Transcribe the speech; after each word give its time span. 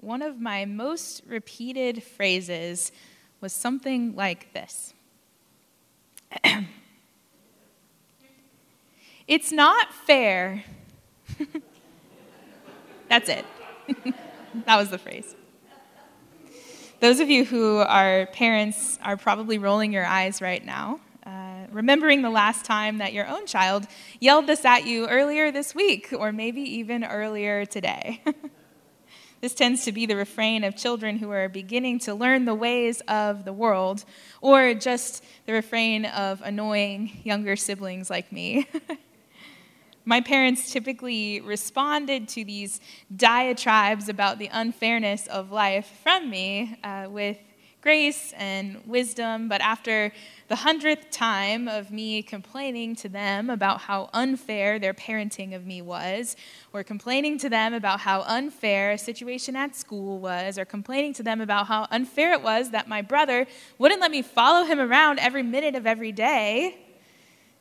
one 0.00 0.22
of 0.22 0.40
my 0.40 0.64
most 0.64 1.22
repeated 1.26 2.02
phrases 2.02 2.92
was 3.40 3.52
something 3.52 4.14
like 4.14 4.52
this 4.52 4.94
It's 9.28 9.52
not 9.52 9.92
fair. 9.92 10.64
That's 13.10 13.28
it. 13.28 13.44
that 14.64 14.76
was 14.76 14.88
the 14.88 14.96
phrase. 14.96 15.36
Those 17.00 17.20
of 17.20 17.28
you 17.28 17.44
who 17.44 17.76
are 17.76 18.24
parents 18.32 18.98
are 19.04 19.18
probably 19.18 19.58
rolling 19.58 19.92
your 19.92 20.06
eyes 20.06 20.40
right 20.40 20.64
now, 20.64 21.00
uh, 21.26 21.66
remembering 21.70 22.22
the 22.22 22.30
last 22.30 22.64
time 22.64 22.98
that 22.98 23.12
your 23.12 23.26
own 23.28 23.46
child 23.46 23.86
yelled 24.18 24.46
this 24.46 24.64
at 24.64 24.86
you 24.86 25.06
earlier 25.06 25.52
this 25.52 25.74
week, 25.74 26.08
or 26.18 26.32
maybe 26.32 26.62
even 26.62 27.04
earlier 27.04 27.66
today. 27.66 28.22
This 29.40 29.54
tends 29.54 29.84
to 29.84 29.92
be 29.92 30.04
the 30.04 30.16
refrain 30.16 30.64
of 30.64 30.74
children 30.74 31.18
who 31.18 31.30
are 31.30 31.48
beginning 31.48 32.00
to 32.00 32.14
learn 32.14 32.44
the 32.44 32.54
ways 32.54 33.00
of 33.02 33.44
the 33.44 33.52
world, 33.52 34.04
or 34.40 34.74
just 34.74 35.24
the 35.46 35.52
refrain 35.52 36.06
of 36.06 36.42
annoying 36.42 37.20
younger 37.22 37.54
siblings 37.54 38.10
like 38.10 38.32
me. 38.32 38.66
My 40.04 40.20
parents 40.20 40.72
typically 40.72 41.40
responded 41.40 42.28
to 42.28 42.44
these 42.44 42.80
diatribes 43.14 44.08
about 44.08 44.38
the 44.38 44.48
unfairness 44.50 45.26
of 45.26 45.52
life 45.52 45.86
from 46.02 46.30
me 46.30 46.76
uh, 46.82 47.06
with 47.08 47.38
grace 47.80 48.32
and 48.36 48.82
wisdom, 48.86 49.48
but 49.48 49.60
after 49.60 50.12
the 50.48 50.56
hundredth 50.56 51.10
time 51.10 51.68
of 51.68 51.90
me 51.90 52.22
complaining 52.22 52.96
to 52.96 53.08
them 53.08 53.50
about 53.50 53.82
how 53.82 54.10
unfair 54.12 54.78
their 54.78 54.94
parenting 54.94 55.54
of 55.54 55.64
me 55.64 55.80
was, 55.80 56.36
or 56.72 56.82
complaining 56.82 57.38
to 57.38 57.48
them 57.48 57.72
about 57.72 58.00
how 58.00 58.22
unfair 58.22 58.92
a 58.92 58.98
situation 58.98 59.54
at 59.54 59.76
school 59.76 60.18
was, 60.18 60.58
or 60.58 60.64
complaining 60.64 61.12
to 61.12 61.22
them 61.22 61.40
about 61.40 61.66
how 61.66 61.86
unfair 61.90 62.32
it 62.32 62.42
was 62.42 62.70
that 62.70 62.88
my 62.88 63.00
brother 63.00 63.46
wouldn't 63.78 64.00
let 64.00 64.10
me 64.10 64.22
follow 64.22 64.64
him 64.64 64.80
around 64.80 65.18
every 65.20 65.42
minute 65.42 65.74
of 65.74 65.86
every 65.86 66.12
day, 66.12 66.76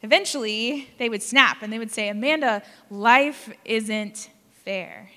eventually 0.02 0.90
they 0.98 1.09
would 1.09 1.22
snap 1.24 1.62
and 1.62 1.72
they 1.72 1.80
would 1.80 1.92
say, 1.92 2.09
Amanda, 2.09 2.64
life 2.90 3.50
isn't 3.66 4.30
fair. 4.66 5.09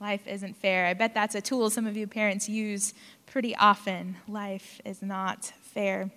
Life 0.00 0.26
isn't 0.28 0.56
fair. 0.56 0.86
I 0.86 0.94
bet 0.94 1.12
that's 1.12 1.34
a 1.34 1.40
tool 1.40 1.70
some 1.70 1.86
of 1.86 1.96
you 1.96 2.06
parents 2.06 2.48
use 2.48 2.94
pretty 3.30 3.54
often. 3.56 4.16
Life 4.26 4.80
is 4.84 5.02
not 5.02 5.52
fair. 5.62 6.10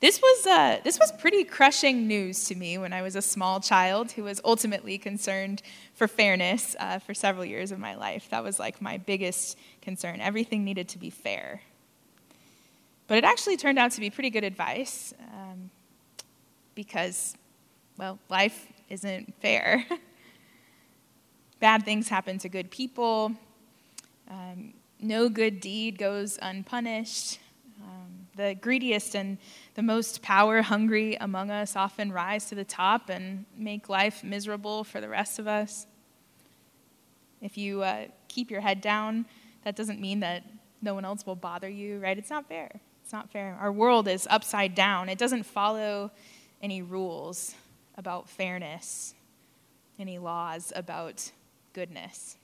This 0.00 0.20
was, 0.20 0.46
uh, 0.46 0.80
this 0.82 0.98
was 0.98 1.12
pretty 1.12 1.44
crushing 1.44 2.08
news 2.08 2.46
to 2.46 2.56
me 2.56 2.76
when 2.76 2.92
I 2.92 3.02
was 3.02 3.14
a 3.14 3.22
small 3.22 3.60
child 3.60 4.10
who 4.12 4.24
was 4.24 4.40
ultimately 4.44 4.98
concerned 4.98 5.62
for 5.94 6.08
fairness 6.08 6.74
uh, 6.80 6.98
for 6.98 7.14
several 7.14 7.44
years 7.44 7.70
of 7.70 7.78
my 7.78 7.94
life. 7.94 8.28
That 8.30 8.42
was 8.42 8.58
like 8.58 8.82
my 8.82 8.98
biggest 8.98 9.56
concern. 9.80 10.20
Everything 10.20 10.64
needed 10.64 10.88
to 10.88 10.98
be 10.98 11.10
fair. 11.10 11.60
But 13.06 13.18
it 13.18 13.24
actually 13.24 13.56
turned 13.56 13.78
out 13.78 13.92
to 13.92 14.00
be 14.00 14.10
pretty 14.10 14.30
good 14.30 14.44
advice 14.44 15.14
um, 15.32 15.70
because, 16.74 17.36
well, 17.96 18.18
life 18.28 18.66
isn't 18.88 19.34
fair. 19.40 19.86
Bad 21.60 21.84
things 21.84 22.08
happen 22.08 22.38
to 22.38 22.48
good 22.48 22.70
people. 22.72 23.32
Um, 24.28 24.74
no 25.02 25.28
good 25.28 25.60
deed 25.60 25.98
goes 25.98 26.38
unpunished. 26.40 27.38
Um, 27.82 28.26
the 28.36 28.54
greediest 28.54 29.14
and 29.14 29.38
the 29.74 29.82
most 29.82 30.22
power 30.22 30.62
hungry 30.62 31.16
among 31.20 31.50
us 31.50 31.76
often 31.76 32.12
rise 32.12 32.46
to 32.46 32.54
the 32.54 32.64
top 32.64 33.08
and 33.08 33.44
make 33.56 33.88
life 33.88 34.22
miserable 34.22 34.84
for 34.84 35.00
the 35.00 35.08
rest 35.08 35.38
of 35.38 35.46
us. 35.48 35.86
If 37.40 37.58
you 37.58 37.82
uh, 37.82 38.06
keep 38.28 38.50
your 38.50 38.60
head 38.60 38.80
down, 38.80 39.26
that 39.64 39.74
doesn't 39.74 40.00
mean 40.00 40.20
that 40.20 40.44
no 40.80 40.94
one 40.94 41.04
else 41.04 41.26
will 41.26 41.36
bother 41.36 41.68
you, 41.68 41.98
right? 41.98 42.16
It's 42.16 42.30
not 42.30 42.48
fair. 42.48 42.80
It's 43.02 43.12
not 43.12 43.30
fair. 43.30 43.58
Our 43.60 43.72
world 43.72 44.08
is 44.08 44.26
upside 44.30 44.74
down, 44.74 45.08
it 45.08 45.18
doesn't 45.18 45.44
follow 45.44 46.10
any 46.62 46.82
rules 46.82 47.54
about 47.96 48.28
fairness, 48.28 49.14
any 49.98 50.18
laws 50.18 50.72
about 50.74 51.30
goodness. 51.72 52.36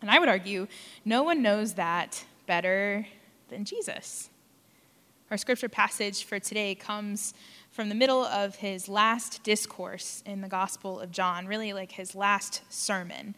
And 0.00 0.10
I 0.10 0.18
would 0.18 0.28
argue 0.28 0.68
no 1.04 1.22
one 1.22 1.42
knows 1.42 1.74
that 1.74 2.24
better 2.46 3.06
than 3.48 3.64
Jesus. 3.64 4.30
Our 5.30 5.36
scripture 5.36 5.68
passage 5.68 6.24
for 6.24 6.38
today 6.38 6.74
comes 6.74 7.34
from 7.70 7.88
the 7.88 7.94
middle 7.94 8.24
of 8.24 8.56
his 8.56 8.88
last 8.88 9.42
discourse 9.42 10.22
in 10.24 10.40
the 10.40 10.48
Gospel 10.48 11.00
of 11.00 11.10
John, 11.10 11.46
really 11.46 11.72
like 11.72 11.92
his 11.92 12.14
last 12.14 12.62
sermon. 12.70 13.34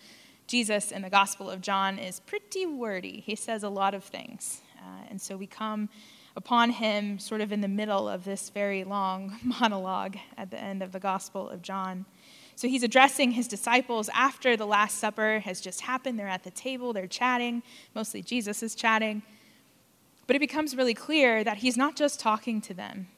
Jesus 0.47 0.93
in 0.93 1.03
the 1.03 1.10
Gospel 1.10 1.50
of 1.50 1.60
John 1.60 1.99
is 1.99 2.20
pretty 2.20 2.66
wordy. 2.66 3.22
He 3.26 3.34
says 3.34 3.62
a 3.62 3.69
lot 3.69 3.94
of 3.94 4.04
things. 4.04 4.60
Uh, 4.78 5.04
and 5.10 5.20
so 5.20 5.37
we 5.37 5.47
come 5.47 5.88
upon 6.37 6.70
him 6.70 7.19
sort 7.19 7.41
of 7.41 7.53
in 7.53 7.60
the 7.60 7.69
middle 7.69 8.09
of 8.09 8.25
this 8.25 8.50
very 8.50 8.84
long 8.84 9.38
monologue 9.60 10.16
at 10.37 10.50
the 10.50 10.60
end 10.60 10.82
of 10.82 10.93
the 10.93 11.00
Gospel 11.00 11.49
of 11.49 11.62
John. 11.62 12.04
So 12.60 12.69
he's 12.69 12.82
addressing 12.82 13.31
his 13.31 13.48
disciples 13.48 14.10
after 14.12 14.54
the 14.54 14.66
Last 14.66 14.98
Supper 14.98 15.38
has 15.38 15.62
just 15.62 15.81
happened. 15.81 16.19
They're 16.19 16.28
at 16.28 16.44
the 16.44 16.50
table, 16.50 16.93
they're 16.93 17.06
chatting. 17.06 17.62
Mostly 17.94 18.21
Jesus 18.21 18.62
is 18.62 18.75
chatting. 18.75 19.22
But 20.26 20.37
it 20.37 20.41
becomes 20.41 20.76
really 20.76 20.93
clear 20.93 21.43
that 21.43 21.56
he's 21.56 21.78
not 21.78 21.97
just 21.97 22.20
talking 22.20 22.60
to 22.60 22.75
them, 22.75 23.09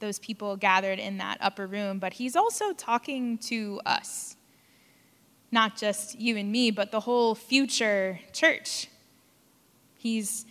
those 0.00 0.18
people 0.18 0.58
gathered 0.58 0.98
in 0.98 1.16
that 1.16 1.38
upper 1.40 1.66
room, 1.66 1.98
but 1.98 2.12
he's 2.12 2.36
also 2.36 2.74
talking 2.74 3.38
to 3.38 3.80
us. 3.86 4.36
Not 5.50 5.78
just 5.78 6.20
you 6.20 6.36
and 6.36 6.52
me, 6.52 6.70
but 6.70 6.90
the 6.90 7.00
whole 7.00 7.34
future 7.34 8.20
church. 8.34 8.88
He's 9.96 10.44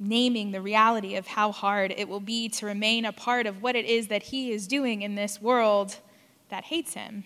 naming 0.00 0.50
the 0.50 0.60
reality 0.60 1.14
of 1.14 1.28
how 1.28 1.52
hard 1.52 1.94
it 1.96 2.08
will 2.08 2.18
be 2.18 2.48
to 2.48 2.66
remain 2.66 3.04
a 3.04 3.12
part 3.12 3.46
of 3.46 3.62
what 3.62 3.76
it 3.76 3.84
is 3.84 4.08
that 4.08 4.24
he 4.24 4.50
is 4.50 4.66
doing 4.66 5.02
in 5.02 5.14
this 5.14 5.40
world 5.40 6.00
that 6.48 6.64
hates 6.64 6.94
him. 6.94 7.24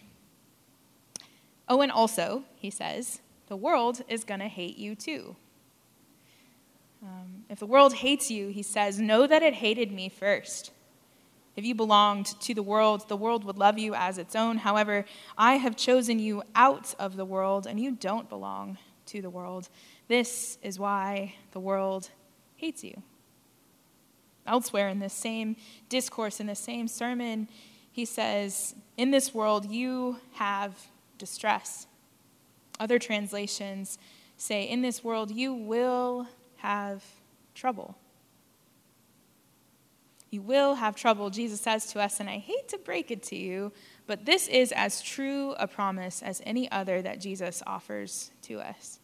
Oh, 1.69 1.82
and 1.82 1.92
also, 1.92 2.44
he 2.56 2.70
says, 2.70 3.20
the 3.48 3.56
world 3.56 4.03
is 4.08 4.25
going 4.25 4.41
to 4.41 4.48
hate 4.48 4.76
you 4.76 4.94
too. 4.94 5.36
Um, 7.03 7.44
if 7.48 7.58
the 7.58 7.66
world 7.66 7.94
hates 7.94 8.31
you, 8.31 8.48
he 8.48 8.62
says, 8.62 9.00
know 9.00 9.26
that 9.26 9.42
it 9.42 9.54
hated 9.54 9.91
me 9.91 10.08
first. 10.08 10.72
If 11.56 11.64
you 11.64 11.75
belonged 11.75 12.26
to 12.41 12.54
the 12.54 12.62
world, 12.62 13.08
the 13.08 13.16
world 13.16 13.44
would 13.44 13.58
love 13.58 13.78
you 13.78 13.94
as 13.94 14.19
its 14.19 14.36
own. 14.36 14.58
However, 14.58 15.04
I 15.37 15.54
have 15.54 15.76
chosen 15.76 16.19
you 16.19 16.42
out 16.54 16.94
of 16.98 17.16
the 17.16 17.25
world, 17.25 17.66
and 17.66 17.81
you 17.81 17.92
don't 17.92 18.28
belong 18.28 18.78
to 19.06 19.20
the 19.20 19.31
world. 19.31 19.69
This 20.08 20.58
is 20.62 20.78
why 20.78 21.34
the 21.52 21.60
world 21.60 22.10
hates 22.56 22.84
you. 22.84 23.02
Elsewhere 24.47 24.88
in 24.88 24.98
this 24.98 25.12
same 25.12 25.56
discourse, 25.88 26.41
in 26.41 26.47
the 26.47 26.54
same 26.54 26.88
sermon, 26.88 27.49
he 27.92 28.04
says, 28.04 28.75
In 28.96 29.10
this 29.10 29.34
world, 29.34 29.66
you 29.66 30.19
have 30.34 30.88
distress. 31.19 31.87
Other 32.78 32.98
translations 32.98 33.98
say, 34.37 34.69
In 34.69 34.82
this 34.82 35.04
world, 35.04 35.31
you 35.31 35.52
will 35.52 36.26
have 36.56 37.04
trouble. 37.54 37.96
You 40.31 40.42
will 40.42 40.76
have 40.76 40.94
trouble, 40.94 41.31
Jesus 41.31 41.60
says 41.60 41.87
to 41.87 42.00
us, 42.00 42.20
and 42.20 42.31
I 42.31 42.38
hate 42.38 42.69
to 42.69 42.78
break 42.78 43.10
it 43.10 43.22
to 43.25 43.37
you, 43.37 43.72
but 44.06 44.25
this 44.26 44.46
is 44.46 44.70
as 44.72 45.02
true 45.02 45.54
a 45.58 45.66
promise 45.66 46.22
as 46.22 46.40
any 46.46 46.70
other 46.70 47.02
that 47.02 47.20
Jesus 47.20 47.64
offers 47.66 48.31
to 48.43 48.60
us. 48.60 49.00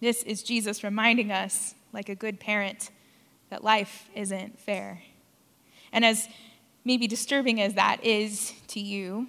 This 0.00 0.22
is 0.22 0.42
Jesus 0.42 0.82
reminding 0.82 1.32
us, 1.32 1.74
like 1.92 2.08
a 2.08 2.14
good 2.14 2.40
parent, 2.40 2.90
that 3.50 3.62
life 3.62 4.08
isn't 4.14 4.58
fair. 4.58 5.02
And 5.92 6.04
as 6.04 6.28
maybe 6.86 7.08
disturbing 7.08 7.60
as 7.60 7.74
that 7.74 8.02
is 8.04 8.52
to 8.68 8.78
you, 8.78 9.26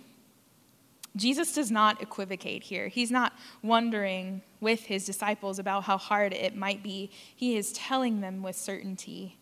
Jesus 1.15 1.55
does 1.55 1.71
not 1.71 2.03
equivocate 2.03 2.61
here. 2.61 2.87
He's 2.87 3.09
not 3.09 3.33
wondering 3.63 4.43
with 4.61 4.83
his 4.83 5.05
disciples 5.05 5.57
about 5.57 5.83
how 5.85 5.97
hard 5.97 6.33
it 6.33 6.55
might 6.55 6.83
be. 6.83 7.09
He 7.35 7.57
is 7.57 7.71
telling 7.71 8.21
them 8.21 8.43
with 8.43 8.55
certainty 8.55 9.39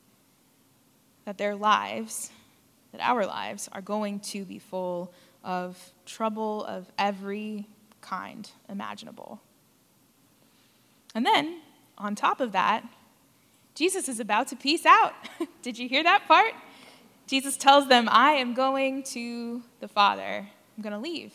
that 1.25 1.37
their 1.37 1.55
lives, 1.55 2.31
that 2.93 3.01
our 3.01 3.25
lives, 3.25 3.67
are 3.73 3.81
going 3.81 4.21
to 4.21 4.45
be 4.45 4.59
full 4.59 5.13
of 5.43 5.77
trouble 6.05 6.63
of 6.63 6.89
every 6.97 7.67
kind 7.99 8.49
imaginable. 8.69 9.41
And 11.13 11.25
then, 11.25 11.59
on 11.97 12.15
top 12.15 12.39
of 12.39 12.53
that, 12.53 12.87
Jesus 13.73 14.07
is 14.07 14.21
about 14.21 14.47
to 14.47 14.55
peace 14.55 14.85
out. 14.85 15.13
Did 15.61 15.77
you 15.77 15.89
hear 15.89 16.03
that 16.03 16.25
part? 16.27 16.53
Jesus 17.27 17.57
tells 17.57 17.87
them, 17.87 18.07
I 18.11 18.33
am 18.33 18.53
going 18.53 19.03
to 19.03 19.63
the 19.79 19.87
Father. 19.87 20.47
I'm 20.77 20.83
going 20.83 20.93
to 20.93 20.99
leave. 20.99 21.33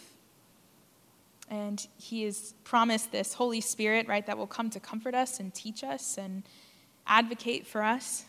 And 1.50 1.84
he 1.96 2.22
has 2.22 2.54
promised 2.62 3.10
this 3.10 3.34
Holy 3.34 3.60
Spirit, 3.60 4.06
right, 4.06 4.25
that 4.26 4.38
will 4.38 4.46
come 4.46 4.70
to 4.70 4.81
comfort 4.81 5.14
us 5.14 5.40
and 5.40 5.52
teach 5.52 5.82
us 5.82 6.16
and 6.16 6.44
advocate 7.06 7.66
for 7.66 7.82
us. 7.82 8.25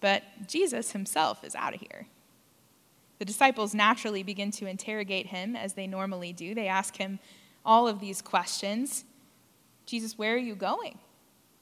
But 0.00 0.22
Jesus 0.46 0.92
himself 0.92 1.42
is 1.42 1.56
out 1.56 1.74
of 1.74 1.80
here. 1.80 2.06
The 3.18 3.24
disciples 3.24 3.74
naturally 3.74 4.22
begin 4.22 4.52
to 4.52 4.66
interrogate 4.66 5.26
him 5.26 5.56
as 5.56 5.72
they 5.72 5.88
normally 5.88 6.32
do. 6.32 6.54
They 6.54 6.68
ask 6.68 6.96
him 6.96 7.18
all 7.64 7.88
of 7.88 8.00
these 8.00 8.22
questions 8.22 9.04
Jesus, 9.84 10.18
where 10.18 10.34
are 10.34 10.36
you 10.36 10.54
going? 10.54 10.98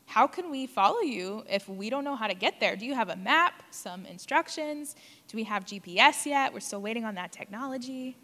How 0.06 0.26
can 0.26 0.50
we 0.50 0.67
follow 0.67 1.00
you 1.00 1.44
if 1.50 1.69
we 1.69 1.91
don't 1.91 2.05
know 2.05 2.17
how 2.17 2.29
to 2.29 2.35
get 2.35 2.61
there? 2.61 2.76
Do 2.76 2.87
you 2.87 2.94
have 2.94 3.11
a 3.11 3.17
map, 3.17 3.62
some 3.70 4.06
instructions? 4.06 4.94
Do 5.29 5.37
we 5.37 5.44
have 5.44 5.64
GPS 5.64 6.25
yet? 6.25 6.55
We're 6.55 6.61
still 6.61 6.81
waiting 6.81 7.05
on 7.05 7.17
that 7.17 7.32
technology. 7.32 8.17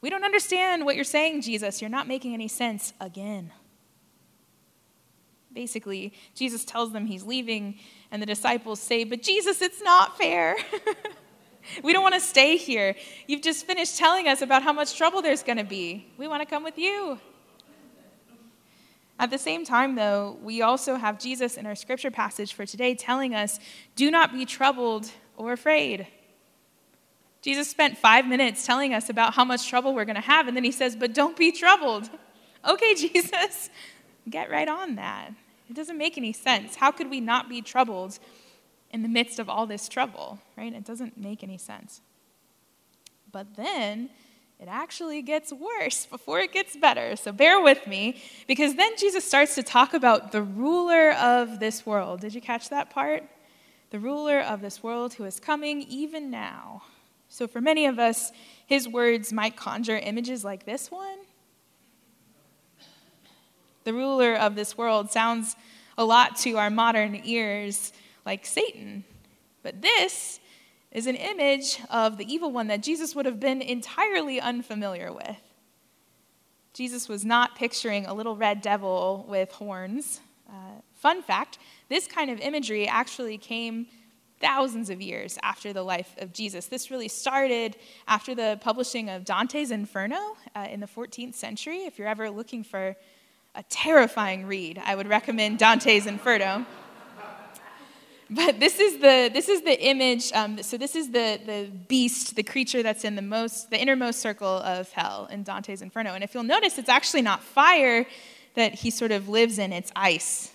We 0.00 0.10
don't 0.10 0.22
understand 0.22 0.84
what 0.84 0.94
you're 0.94 1.04
saying, 1.04 1.42
Jesus. 1.42 1.80
You're 1.80 1.90
not 1.90 2.06
making 2.06 2.34
any 2.34 2.46
sense 2.46 2.92
again. 3.00 3.52
Basically, 5.52 6.12
Jesus 6.34 6.64
tells 6.64 6.92
them 6.92 7.06
he's 7.06 7.24
leaving, 7.24 7.78
and 8.12 8.22
the 8.22 8.26
disciples 8.26 8.78
say, 8.78 9.04
But 9.04 9.22
Jesus, 9.22 9.60
it's 9.62 9.82
not 9.82 10.16
fair. 10.18 10.56
we 11.82 11.92
don't 11.92 12.02
want 12.02 12.14
to 12.14 12.20
stay 12.20 12.56
here. 12.56 12.94
You've 13.26 13.42
just 13.42 13.66
finished 13.66 13.96
telling 13.96 14.28
us 14.28 14.42
about 14.42 14.62
how 14.62 14.72
much 14.72 14.96
trouble 14.96 15.22
there's 15.22 15.42
going 15.42 15.58
to 15.58 15.64
be. 15.64 16.06
We 16.16 16.28
want 16.28 16.42
to 16.42 16.46
come 16.46 16.62
with 16.62 16.78
you. 16.78 17.18
At 19.18 19.30
the 19.30 19.38
same 19.38 19.64
time, 19.64 19.96
though, 19.96 20.38
we 20.42 20.62
also 20.62 20.94
have 20.94 21.18
Jesus 21.18 21.56
in 21.56 21.66
our 21.66 21.74
scripture 21.74 22.10
passage 22.10 22.52
for 22.52 22.64
today 22.64 22.94
telling 22.94 23.34
us, 23.34 23.58
Do 23.96 24.10
not 24.10 24.32
be 24.32 24.44
troubled 24.44 25.10
or 25.36 25.52
afraid. 25.52 26.06
Jesus 27.42 27.68
spent 27.68 27.96
five 27.96 28.26
minutes 28.26 28.66
telling 28.66 28.94
us 28.94 29.08
about 29.08 29.34
how 29.34 29.44
much 29.44 29.68
trouble 29.68 29.94
we're 29.94 30.04
going 30.04 30.16
to 30.16 30.20
have, 30.20 30.48
and 30.48 30.56
then 30.56 30.64
he 30.64 30.72
says, 30.72 30.94
But 30.94 31.14
don't 31.14 31.36
be 31.36 31.52
troubled. 31.52 32.08
Okay, 32.68 32.92
Jesus, 32.96 33.70
get 34.28 34.50
right 34.50 34.68
on 34.68 34.96
that. 34.96 35.30
It 35.70 35.76
doesn't 35.76 35.96
make 35.96 36.18
any 36.18 36.32
sense. 36.32 36.74
How 36.74 36.90
could 36.90 37.08
we 37.08 37.20
not 37.20 37.48
be 37.48 37.62
troubled 37.62 38.18
in 38.90 39.02
the 39.02 39.08
midst 39.08 39.38
of 39.38 39.48
all 39.48 39.64
this 39.64 39.88
trouble, 39.88 40.40
right? 40.56 40.74
It 40.74 40.84
doesn't 40.84 41.16
make 41.16 41.44
any 41.44 41.56
sense. 41.56 42.00
But 43.30 43.54
then 43.54 44.10
it 44.60 44.66
actually 44.68 45.22
gets 45.22 45.52
worse 45.52 46.06
before 46.06 46.40
it 46.40 46.52
gets 46.52 46.76
better. 46.76 47.14
So 47.14 47.30
bear 47.30 47.60
with 47.60 47.86
me, 47.86 48.20
because 48.46 48.74
then 48.74 48.96
Jesus 48.96 49.24
starts 49.24 49.54
to 49.54 49.62
talk 49.62 49.94
about 49.94 50.32
the 50.32 50.42
ruler 50.42 51.12
of 51.12 51.60
this 51.60 51.86
world. 51.86 52.20
Did 52.20 52.34
you 52.34 52.40
catch 52.40 52.68
that 52.70 52.90
part? 52.90 53.22
The 53.90 54.00
ruler 54.00 54.40
of 54.40 54.60
this 54.60 54.82
world 54.82 55.14
who 55.14 55.24
is 55.24 55.38
coming 55.38 55.82
even 55.82 56.30
now. 56.30 56.82
So, 57.30 57.46
for 57.46 57.60
many 57.60 57.86
of 57.86 57.98
us, 57.98 58.32
his 58.66 58.88
words 58.88 59.32
might 59.32 59.54
conjure 59.54 59.98
images 59.98 60.44
like 60.44 60.64
this 60.64 60.90
one. 60.90 61.18
The 63.84 63.92
ruler 63.92 64.34
of 64.34 64.54
this 64.54 64.76
world 64.76 65.10
sounds 65.10 65.54
a 65.96 66.04
lot 66.04 66.36
to 66.38 66.56
our 66.56 66.70
modern 66.70 67.20
ears 67.24 67.92
like 68.24 68.44
Satan. 68.46 69.04
But 69.62 69.82
this 69.82 70.40
is 70.90 71.06
an 71.06 71.16
image 71.16 71.80
of 71.90 72.16
the 72.16 72.32
evil 72.32 72.50
one 72.50 72.68
that 72.68 72.82
Jesus 72.82 73.14
would 73.14 73.26
have 73.26 73.40
been 73.40 73.60
entirely 73.60 74.40
unfamiliar 74.40 75.12
with. 75.12 75.36
Jesus 76.72 77.08
was 77.08 77.24
not 77.24 77.56
picturing 77.56 78.06
a 78.06 78.14
little 78.14 78.36
red 78.36 78.62
devil 78.62 79.26
with 79.28 79.50
horns. 79.52 80.20
Uh, 80.48 80.80
fun 80.94 81.22
fact 81.22 81.58
this 81.88 82.06
kind 82.06 82.30
of 82.30 82.38
imagery 82.40 82.86
actually 82.86 83.38
came 83.38 83.86
thousands 84.40 84.90
of 84.90 85.00
years 85.00 85.38
after 85.42 85.72
the 85.72 85.82
life 85.82 86.14
of 86.18 86.32
Jesus. 86.32 86.66
This 86.66 86.90
really 86.90 87.08
started 87.08 87.76
after 88.06 88.34
the 88.34 88.58
publishing 88.60 89.08
of 89.08 89.24
Dante's 89.24 89.70
Inferno 89.70 90.36
uh, 90.54 90.66
in 90.70 90.80
the 90.80 90.86
14th 90.86 91.34
century. 91.34 91.78
If 91.78 91.98
you're 91.98 92.08
ever 92.08 92.30
looking 92.30 92.62
for 92.62 92.96
a 93.54 93.62
terrifying 93.64 94.46
read, 94.46 94.80
I 94.84 94.94
would 94.94 95.08
recommend 95.08 95.58
Dante's 95.58 96.06
Inferno. 96.06 96.66
But 98.30 98.60
this 98.60 98.78
is 98.78 98.98
the, 98.98 99.30
this 99.32 99.48
is 99.48 99.62
the 99.62 99.80
image, 99.80 100.32
um, 100.32 100.62
so 100.62 100.76
this 100.76 100.94
is 100.94 101.10
the, 101.10 101.40
the 101.46 101.70
beast, 101.88 102.36
the 102.36 102.42
creature 102.42 102.82
that's 102.82 103.04
in 103.04 103.14
the 103.14 103.22
most, 103.22 103.70
the 103.70 103.80
innermost 103.80 104.20
circle 104.20 104.46
of 104.46 104.90
hell 104.92 105.28
in 105.30 105.44
Dante's 105.44 105.80
Inferno. 105.80 106.12
And 106.12 106.22
if 106.22 106.34
you'll 106.34 106.42
notice, 106.42 106.76
it's 106.76 106.90
actually 106.90 107.22
not 107.22 107.42
fire 107.42 108.06
that 108.54 108.74
he 108.74 108.90
sort 108.90 109.12
of 109.12 109.30
lives 109.30 109.58
in, 109.58 109.72
it's 109.72 109.90
ice. 109.96 110.52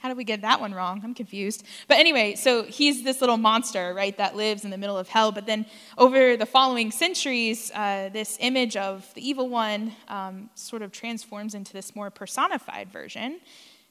How 0.00 0.08
did 0.08 0.16
we 0.16 0.24
get 0.24 0.42
that 0.42 0.60
one 0.60 0.74
wrong? 0.74 1.00
I'm 1.04 1.14
confused. 1.14 1.64
But 1.86 1.98
anyway, 1.98 2.34
so 2.34 2.62
he's 2.62 3.04
this 3.04 3.20
little 3.20 3.36
monster, 3.36 3.92
right, 3.94 4.16
that 4.16 4.34
lives 4.34 4.64
in 4.64 4.70
the 4.70 4.78
middle 4.78 4.96
of 4.96 5.08
hell. 5.08 5.30
But 5.30 5.44
then 5.44 5.66
over 5.98 6.38
the 6.38 6.46
following 6.46 6.90
centuries, 6.90 7.70
uh, 7.74 8.08
this 8.10 8.38
image 8.40 8.76
of 8.76 9.12
the 9.14 9.26
evil 9.26 9.48
one 9.48 9.92
um, 10.08 10.48
sort 10.54 10.80
of 10.80 10.90
transforms 10.90 11.54
into 11.54 11.74
this 11.74 11.94
more 11.94 12.10
personified 12.10 12.90
version. 12.90 13.40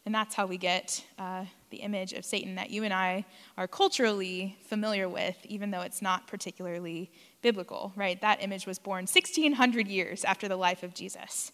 And 0.05 0.15
that's 0.15 0.33
how 0.33 0.45
we 0.45 0.57
get 0.57 1.03
uh, 1.17 1.45
the 1.69 1.77
image 1.77 2.13
of 2.13 2.25
Satan 2.25 2.55
that 2.55 2.69
you 2.69 2.83
and 2.83 2.93
I 2.93 3.25
are 3.57 3.67
culturally 3.67 4.57
familiar 4.67 5.07
with, 5.07 5.37
even 5.45 5.71
though 5.71 5.81
it's 5.81 6.01
not 6.01 6.27
particularly 6.27 7.11
biblical, 7.41 7.93
right? 7.95 8.19
That 8.21 8.41
image 8.41 8.65
was 8.65 8.79
born 8.79 9.03
1,600 9.03 9.87
years 9.87 10.23
after 10.23 10.47
the 10.47 10.55
life 10.55 10.83
of 10.83 10.93
Jesus. 10.93 11.51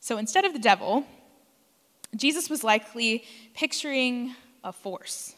So 0.00 0.18
instead 0.18 0.44
of 0.44 0.52
the 0.52 0.58
devil, 0.58 1.06
Jesus 2.14 2.48
was 2.48 2.62
likely 2.62 3.24
picturing 3.54 4.34
a 4.62 4.72
force 4.72 5.34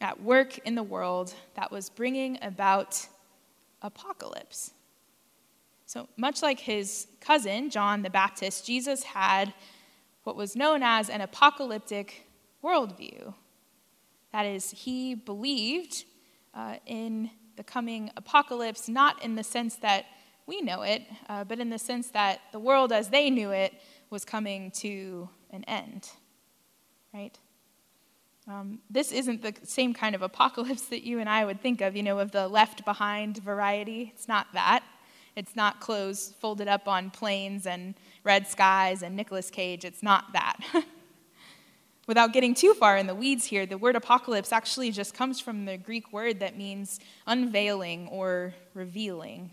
at 0.00 0.22
work 0.22 0.58
in 0.58 0.74
the 0.74 0.82
world 0.82 1.34
that 1.54 1.70
was 1.70 1.90
bringing 1.90 2.38
about 2.42 3.06
apocalypse. 3.82 4.72
So, 5.86 6.08
much 6.16 6.42
like 6.42 6.60
his 6.60 7.06
cousin, 7.20 7.70
John 7.70 8.02
the 8.02 8.10
Baptist, 8.10 8.66
Jesus 8.66 9.02
had 9.02 9.54
what 10.28 10.36
was 10.36 10.54
known 10.54 10.82
as 10.82 11.08
an 11.08 11.22
apocalyptic 11.22 12.26
worldview. 12.62 13.32
That 14.30 14.44
is, 14.44 14.72
he 14.72 15.14
believed 15.14 16.04
uh, 16.52 16.74
in 16.84 17.30
the 17.56 17.64
coming 17.64 18.10
apocalypse, 18.14 18.90
not 18.90 19.24
in 19.24 19.36
the 19.36 19.42
sense 19.42 19.76
that 19.76 20.04
we 20.44 20.60
know 20.60 20.82
it, 20.82 21.02
uh, 21.30 21.44
but 21.44 21.60
in 21.60 21.70
the 21.70 21.78
sense 21.78 22.10
that 22.10 22.40
the 22.52 22.58
world 22.58 22.92
as 22.92 23.08
they 23.08 23.30
knew 23.30 23.52
it 23.52 23.72
was 24.10 24.26
coming 24.26 24.70
to 24.72 25.30
an 25.50 25.64
end, 25.64 26.10
right? 27.14 27.38
Um, 28.46 28.80
this 28.90 29.12
isn't 29.12 29.40
the 29.40 29.54
same 29.64 29.94
kind 29.94 30.14
of 30.14 30.20
apocalypse 30.20 30.82
that 30.90 31.06
you 31.06 31.20
and 31.20 31.28
I 31.30 31.46
would 31.46 31.62
think 31.62 31.80
of, 31.80 31.96
you 31.96 32.02
know, 32.02 32.18
of 32.18 32.32
the 32.32 32.48
left 32.48 32.84
behind 32.84 33.38
variety. 33.38 34.12
It's 34.14 34.28
not 34.28 34.48
that. 34.52 34.84
It's 35.38 35.56
not 35.56 35.80
clothes 35.80 36.34
folded 36.40 36.68
up 36.68 36.88
on 36.88 37.10
planes 37.10 37.66
and 37.66 37.94
red 38.24 38.46
skies 38.46 39.02
and 39.02 39.16
Nicolas 39.16 39.50
Cage. 39.50 39.84
It's 39.84 40.02
not 40.02 40.32
that. 40.32 40.58
Without 42.06 42.32
getting 42.32 42.54
too 42.54 42.74
far 42.74 42.96
in 42.96 43.06
the 43.06 43.14
weeds 43.14 43.44
here, 43.44 43.64
the 43.64 43.78
word 43.78 43.96
apocalypse 43.96 44.52
actually 44.52 44.90
just 44.90 45.14
comes 45.14 45.40
from 45.40 45.64
the 45.64 45.76
Greek 45.76 46.12
word 46.12 46.40
that 46.40 46.56
means 46.56 47.00
unveiling 47.26 48.08
or 48.08 48.54
revealing 48.74 49.50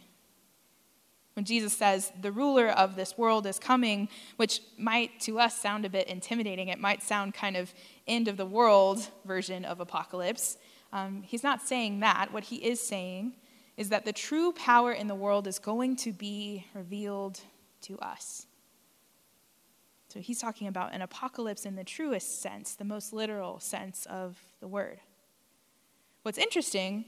when 1.35 1.43
Jesus 1.43 1.73
says, 1.73 2.13
the 2.21 2.31
ruler 2.31 2.69
of 2.69 2.95
this 2.95 3.17
world 3.17 3.45
is 3.45 3.59
coming, 3.59 4.07
which 4.37 4.61
might 4.77 5.19
to 5.21 5.37
us 5.37 5.59
sound 5.59 5.83
a 5.83 5.89
bit 5.89 6.07
intimidating. 6.07 6.69
It 6.69 6.79
might 6.79 7.03
sound 7.03 7.33
kind 7.33 7.57
of 7.57 7.73
end 8.07 8.29
of 8.29 8.37
the 8.37 8.45
world 8.45 9.05
version 9.25 9.65
of 9.65 9.81
apocalypse. 9.81 10.57
Um, 10.93 11.23
he's 11.23 11.43
not 11.43 11.61
saying 11.61 11.99
that. 11.99 12.31
What 12.31 12.45
he 12.45 12.55
is 12.55 12.79
saying 12.79 13.33
is 13.77 13.89
that 13.89 14.05
the 14.05 14.13
true 14.13 14.51
power 14.53 14.91
in 14.91 15.07
the 15.07 15.15
world 15.15 15.47
is 15.47 15.59
going 15.59 15.95
to 15.97 16.11
be 16.11 16.65
revealed 16.73 17.39
to 17.81 17.97
us. 17.99 18.47
So 20.07 20.21
he's 20.21 20.39
talking 20.39 20.67
about 20.67 20.93
an 20.93 21.01
apocalypse 21.01 21.65
in 21.65 21.75
the 21.75 21.83
truest 21.83 22.41
sense, 22.41 22.75
the 22.75 22.85
most 22.85 23.11
literal 23.11 23.59
sense 23.59 24.05
of 24.05 24.37
the 24.61 24.67
word. 24.67 24.99
What's 26.23 26.37
interesting 26.37 27.05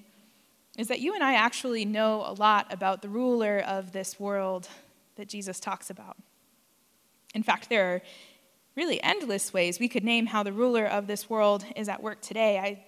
is 0.78 0.90
that 0.90 1.00
you 1.00 1.14
and 1.16 1.24
I 1.24 1.36
actually 1.36 1.86
know 1.86 2.24
a 2.26 2.34
lot 2.34 2.72
about 2.72 3.02
the 3.02 3.10
ruler 3.10 3.60
of 3.60 3.94
this 3.94 4.20
world 4.20 4.68
that 5.16 5.30
Jesus 5.30 5.60
talks 5.60 5.90
about. 5.90 6.18
In 7.34 7.44
fact, 7.44 7.70
there 7.70 7.96
are 7.96 8.02
really 8.76 9.02
endless 9.02 9.54
ways 9.54 9.80
we 9.80 9.88
could 9.88 10.04
name 10.04 10.28
how 10.28 10.44
the 10.44 10.54
ruler 10.54 10.86
of 10.86 11.08
this 11.08 11.30
world 11.30 11.66
is 11.76 11.90
at 11.90 12.04
work 12.04 12.22
today. 12.22 12.60
I 12.60 12.86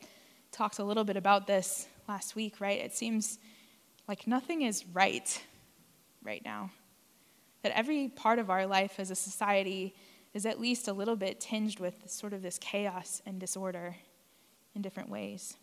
talked 0.51 0.79
a 0.79 0.83
little 0.83 1.03
bit 1.03 1.17
about 1.17 1.47
this 1.47 1.87
last 2.07 2.35
week, 2.35 2.59
right? 2.59 2.79
It 2.79 2.93
seems 2.93 3.39
like 4.09 4.25
nothing 4.25 4.63
is 4.63 4.85
right 4.87 5.41
right 6.23 6.43
now. 6.43 6.71
That 7.61 7.77
every 7.77 8.09
part 8.09 8.39
of 8.39 8.49
our 8.49 8.65
life 8.65 8.95
as 8.97 9.11
a 9.11 9.15
society 9.15 9.93
is 10.33 10.45
at 10.45 10.59
least 10.59 10.87
a 10.87 10.93
little 10.93 11.15
bit 11.15 11.39
tinged 11.39 11.79
with 11.79 12.09
sort 12.09 12.33
of 12.33 12.41
this 12.41 12.57
chaos 12.57 13.21
and 13.25 13.39
disorder 13.39 13.95
in 14.75 14.81
different 14.81 15.09
ways. 15.09 15.57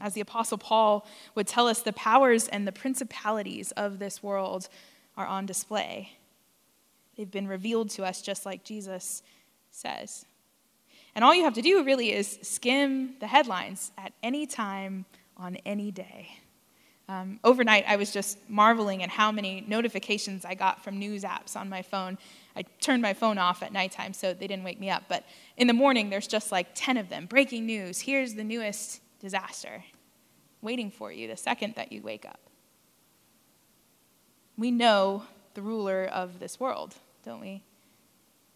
As 0.00 0.12
the 0.12 0.20
Apostle 0.20 0.58
Paul 0.58 1.06
would 1.34 1.46
tell 1.46 1.66
us, 1.66 1.80
the 1.80 1.92
powers 1.92 2.46
and 2.48 2.66
the 2.66 2.72
principalities 2.72 3.72
of 3.72 3.98
this 3.98 4.22
world 4.22 4.68
are 5.16 5.26
on 5.26 5.46
display. 5.46 6.12
They've 7.16 7.30
been 7.30 7.48
revealed 7.48 7.88
to 7.90 8.04
us 8.04 8.20
just 8.20 8.44
like 8.44 8.64
Jesus 8.64 9.22
says. 9.70 10.26
And 11.14 11.24
all 11.24 11.34
you 11.34 11.44
have 11.44 11.54
to 11.54 11.62
do 11.62 11.82
really 11.84 12.12
is 12.12 12.38
skim 12.42 13.14
the 13.20 13.26
headlines 13.26 13.92
at 13.96 14.12
any 14.22 14.46
time 14.46 15.06
on 15.38 15.56
any 15.64 15.90
day. 15.90 16.40
Um, 17.08 17.38
overnight, 17.44 17.84
I 17.86 17.96
was 17.96 18.10
just 18.10 18.38
marveling 18.48 19.02
at 19.02 19.10
how 19.10 19.30
many 19.30 19.64
notifications 19.68 20.44
I 20.44 20.54
got 20.54 20.82
from 20.82 20.98
news 20.98 21.22
apps 21.22 21.54
on 21.54 21.68
my 21.68 21.82
phone. 21.82 22.18
I 22.56 22.62
turned 22.80 23.00
my 23.00 23.14
phone 23.14 23.38
off 23.38 23.62
at 23.62 23.72
nighttime 23.72 24.12
so 24.12 24.34
they 24.34 24.48
didn't 24.48 24.64
wake 24.64 24.80
me 24.80 24.90
up. 24.90 25.04
But 25.08 25.24
in 25.56 25.68
the 25.68 25.72
morning, 25.72 26.10
there's 26.10 26.26
just 26.26 26.50
like 26.50 26.68
10 26.74 26.96
of 26.96 27.08
them. 27.08 27.26
Breaking 27.26 27.64
news. 27.64 28.00
Here's 28.00 28.34
the 28.34 28.42
newest 28.42 29.00
disaster 29.20 29.84
waiting 30.62 30.90
for 30.90 31.12
you 31.12 31.28
the 31.28 31.36
second 31.36 31.74
that 31.76 31.92
you 31.92 32.02
wake 32.02 32.24
up. 32.24 32.40
We 34.58 34.72
know 34.72 35.24
the 35.54 35.62
ruler 35.62 36.06
of 36.06 36.40
this 36.40 36.58
world, 36.58 36.96
don't 37.24 37.40
we? 37.40 37.62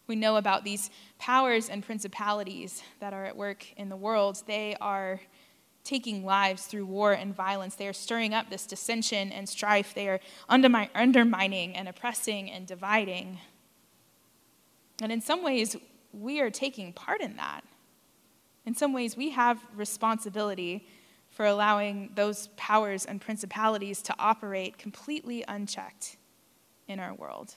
We 0.07 0.15
know 0.17 0.35
about 0.35 0.65
these 0.65 0.89
powers 1.19 1.69
and 1.69 1.85
principalities 1.85 2.83
that 2.99 3.13
are 3.13 3.23
at 3.23 3.37
work 3.37 3.65
in 3.77 3.87
the 3.87 3.95
world. 3.95 4.43
They 4.45 4.75
are 4.81 5.21
taking 5.83 6.23
lives 6.23 6.65
through 6.65 6.85
war 6.85 7.13
and 7.13 7.35
violence. 7.35 7.75
They 7.75 7.87
are 7.87 7.93
stirring 7.93 8.33
up 8.33 8.49
this 8.49 8.65
dissension 8.65 9.31
and 9.31 9.49
strife. 9.49 9.93
They 9.93 10.07
are 10.07 10.19
undermining 10.47 11.75
and 11.75 11.87
oppressing 11.87 12.51
and 12.51 12.67
dividing. 12.67 13.39
And 15.01 15.11
in 15.11 15.21
some 15.21 15.43
ways, 15.43 15.75
we 16.13 16.39
are 16.39 16.51
taking 16.51 16.93
part 16.93 17.21
in 17.21 17.37
that. 17.37 17.61
In 18.65 18.75
some 18.75 18.93
ways, 18.93 19.17
we 19.17 19.31
have 19.31 19.59
responsibility 19.75 20.87
for 21.29 21.45
allowing 21.45 22.11
those 22.13 22.49
powers 22.57 23.05
and 23.05 23.19
principalities 23.19 24.01
to 24.03 24.15
operate 24.19 24.77
completely 24.77 25.43
unchecked 25.47 26.17
in 26.87 26.99
our 26.99 27.13
world. 27.13 27.55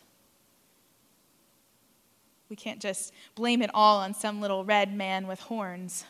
We 2.48 2.56
can't 2.56 2.80
just 2.80 3.12
blame 3.34 3.62
it 3.62 3.70
all 3.74 3.98
on 3.98 4.14
some 4.14 4.40
little 4.40 4.64
red 4.64 4.94
man 4.94 5.26
with 5.26 5.40
horns. 5.40 6.04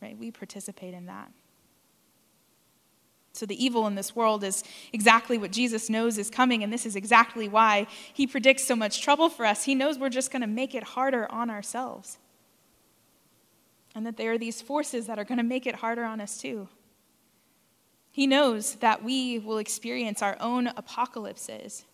Right? 0.00 0.16
We 0.18 0.30
participate 0.30 0.94
in 0.94 1.06
that. 1.06 1.30
So, 3.32 3.46
the 3.46 3.62
evil 3.64 3.86
in 3.86 3.94
this 3.94 4.16
world 4.16 4.42
is 4.42 4.64
exactly 4.92 5.38
what 5.38 5.52
Jesus 5.52 5.88
knows 5.88 6.18
is 6.18 6.30
coming, 6.30 6.64
and 6.64 6.72
this 6.72 6.84
is 6.84 6.96
exactly 6.96 7.48
why 7.48 7.86
he 8.12 8.26
predicts 8.26 8.64
so 8.64 8.74
much 8.74 9.02
trouble 9.02 9.28
for 9.28 9.46
us. 9.46 9.64
He 9.64 9.74
knows 9.74 9.98
we're 9.98 10.08
just 10.08 10.32
going 10.32 10.42
to 10.42 10.48
make 10.48 10.74
it 10.74 10.82
harder 10.82 11.30
on 11.30 11.48
ourselves 11.48 12.18
and 13.94 14.06
that 14.06 14.16
there 14.16 14.32
are 14.32 14.38
these 14.38 14.62
forces 14.62 15.06
that 15.06 15.18
are 15.18 15.24
going 15.24 15.38
to 15.38 15.44
make 15.44 15.66
it 15.66 15.76
harder 15.76 16.04
on 16.04 16.20
us 16.20 16.38
too. 16.38 16.68
He 18.10 18.26
knows 18.26 18.76
that 18.76 19.02
we 19.02 19.38
will 19.38 19.58
experience 19.58 20.22
our 20.22 20.36
own 20.40 20.68
apocalypses, 20.68 21.84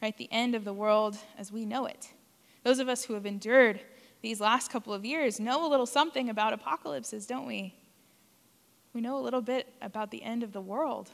right? 0.00 0.16
The 0.16 0.30
end 0.32 0.54
of 0.54 0.64
the 0.64 0.72
world 0.72 1.16
as 1.38 1.52
we 1.52 1.64
know 1.66 1.86
it. 1.86 2.08
Those 2.62 2.78
of 2.78 2.88
us 2.88 3.04
who 3.04 3.14
have 3.14 3.26
endured 3.26 3.80
these 4.24 4.40
last 4.40 4.70
couple 4.70 4.94
of 4.94 5.04
years 5.04 5.38
know 5.38 5.66
a 5.66 5.68
little 5.68 5.84
something 5.84 6.30
about 6.30 6.54
apocalypses, 6.54 7.26
don't 7.26 7.46
we? 7.46 7.74
We 8.94 9.02
know 9.02 9.18
a 9.18 9.20
little 9.20 9.42
bit 9.42 9.70
about 9.82 10.10
the 10.10 10.22
end 10.22 10.42
of 10.42 10.50
the 10.50 10.62
world. 10.62 11.10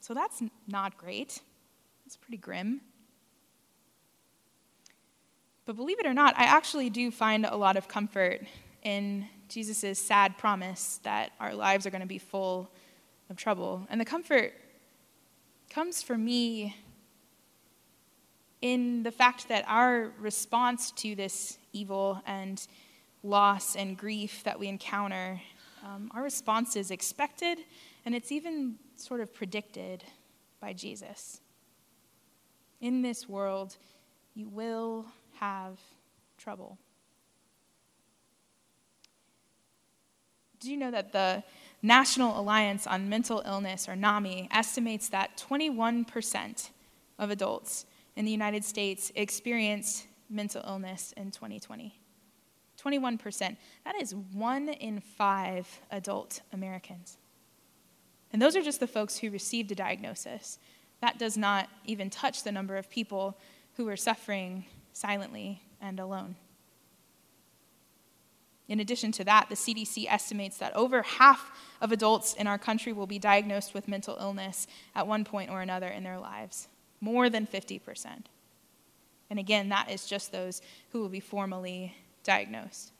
So 0.00 0.12
that's 0.12 0.42
not 0.68 0.98
great. 0.98 1.40
It's 2.04 2.18
pretty 2.18 2.36
grim. 2.36 2.82
But 5.64 5.76
believe 5.76 5.98
it 5.98 6.04
or 6.04 6.12
not, 6.12 6.34
I 6.36 6.44
actually 6.44 6.90
do 6.90 7.10
find 7.10 7.46
a 7.46 7.56
lot 7.56 7.78
of 7.78 7.88
comfort 7.88 8.42
in 8.82 9.28
Jesus' 9.48 9.98
sad 9.98 10.36
promise 10.36 11.00
that 11.02 11.32
our 11.40 11.54
lives 11.54 11.86
are 11.86 11.90
going 11.90 12.02
to 12.02 12.06
be 12.06 12.18
full 12.18 12.70
of 13.30 13.38
trouble. 13.38 13.86
And 13.88 13.98
the 13.98 14.04
comfort 14.04 14.52
comes 15.70 16.02
for 16.02 16.18
me 16.18 16.76
in 18.62 19.02
the 19.02 19.10
fact 19.10 19.48
that 19.48 19.64
our 19.66 20.12
response 20.18 20.92
to 20.92 21.14
this 21.16 21.58
evil 21.72 22.22
and 22.26 22.66
loss 23.24 23.76
and 23.76 23.98
grief 23.98 24.42
that 24.44 24.58
we 24.58 24.68
encounter, 24.68 25.40
um, 25.84 26.10
our 26.14 26.22
response 26.22 26.76
is 26.76 26.90
expected 26.90 27.58
and 28.06 28.14
it's 28.14 28.32
even 28.32 28.76
sort 28.96 29.20
of 29.20 29.34
predicted 29.34 30.04
by 30.60 30.72
Jesus. 30.72 31.40
In 32.80 33.02
this 33.02 33.28
world, 33.28 33.76
you 34.34 34.48
will 34.48 35.06
have 35.38 35.78
trouble. 36.38 36.78
Do 40.60 40.70
you 40.70 40.76
know 40.76 40.92
that 40.92 41.12
the 41.12 41.42
National 41.82 42.38
Alliance 42.38 42.86
on 42.86 43.08
Mental 43.08 43.42
Illness, 43.44 43.88
or 43.88 43.96
NAMI, 43.96 44.48
estimates 44.52 45.08
that 45.08 45.36
21% 45.36 46.70
of 47.18 47.30
adults 47.30 47.86
in 48.16 48.24
the 48.24 48.30
United 48.30 48.64
States 48.64 49.10
experienced 49.14 50.06
mental 50.28 50.62
illness 50.66 51.12
in 51.16 51.30
2020? 51.30 51.98
21%. 52.82 53.56
That 53.84 54.00
is 54.00 54.14
one 54.14 54.68
in 54.68 55.00
five 55.00 55.80
adult 55.90 56.40
Americans. 56.52 57.16
And 58.32 58.40
those 58.40 58.56
are 58.56 58.62
just 58.62 58.80
the 58.80 58.86
folks 58.86 59.18
who 59.18 59.30
received 59.30 59.70
a 59.72 59.74
diagnosis. 59.74 60.58
That 61.00 61.18
does 61.18 61.36
not 61.36 61.68
even 61.84 62.10
touch 62.10 62.42
the 62.42 62.52
number 62.52 62.76
of 62.76 62.90
people 62.90 63.38
who 63.76 63.88
are 63.88 63.96
suffering 63.96 64.64
silently 64.92 65.62
and 65.80 66.00
alone. 66.00 66.36
In 68.68 68.80
addition 68.80 69.12
to 69.12 69.24
that, 69.24 69.48
the 69.48 69.54
CDC 69.54 70.06
estimates 70.08 70.56
that 70.58 70.74
over 70.74 71.02
half 71.02 71.50
of 71.80 71.92
adults 71.92 72.32
in 72.34 72.46
our 72.46 72.58
country 72.58 72.92
will 72.92 73.06
be 73.06 73.18
diagnosed 73.18 73.74
with 73.74 73.88
mental 73.88 74.16
illness 74.18 74.66
at 74.94 75.06
one 75.06 75.24
point 75.24 75.50
or 75.50 75.60
another 75.60 75.88
in 75.88 76.04
their 76.04 76.18
lives, 76.18 76.68
more 77.02 77.28
than 77.28 77.46
50%. 77.46 78.24
And 79.28 79.38
again, 79.38 79.68
that 79.68 79.90
is 79.90 80.06
just 80.06 80.32
those 80.32 80.62
who 80.92 81.00
will 81.00 81.10
be 81.10 81.20
formally 81.20 81.94
diagnosed. 82.24 82.92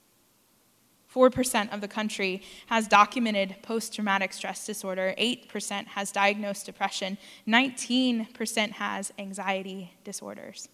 4% 1.11 1.73
of 1.73 1.81
the 1.81 1.87
country 1.87 2.43
has 2.67 2.87
documented 2.87 3.55
post 3.63 3.95
traumatic 3.95 4.33
stress 4.33 4.63
disorder, 4.65 5.15
8% 5.17 5.87
has 5.87 6.11
diagnosed 6.11 6.67
depression, 6.67 7.17
19% 7.47 8.71
has 8.73 9.11
anxiety 9.17 9.93
disorders 10.03 10.69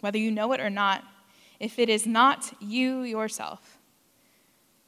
whether 0.00 0.18
you 0.18 0.30
know 0.30 0.52
it 0.52 0.60
or 0.60 0.70
not, 0.70 1.04
if 1.58 1.78
it 1.78 1.88
is 1.88 2.06
not 2.06 2.52
you 2.60 3.02
yourself, 3.02 3.78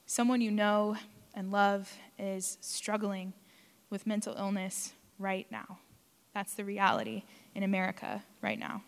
someone 0.05 0.41
you 0.41 0.51
know 0.51 0.95
and 1.33 1.51
love 1.51 1.91
is 2.17 2.57
struggling 2.61 3.33
with 3.89 4.05
mental 4.05 4.35
illness 4.37 4.93
right 5.17 5.47
now. 5.51 5.79
That's 6.39 6.53
the 6.53 6.63
reality 6.63 7.23
in 7.53 7.63
America 7.63 8.23
right 8.41 8.57
now. 8.57 8.81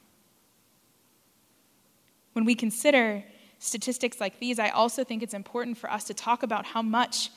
When 2.32 2.46
we 2.46 2.56
consider 2.56 3.26
statistics 3.60 4.22
like 4.22 4.40
these, 4.40 4.58
I 4.58 4.70
also 4.70 5.04
think 5.04 5.22
it's 5.22 5.34
important 5.34 5.78
for 5.78 5.92
us 5.92 6.06
to 6.06 6.14
talk 6.14 6.44
about 6.44 6.68
how 6.68 6.82
much 6.82 7.30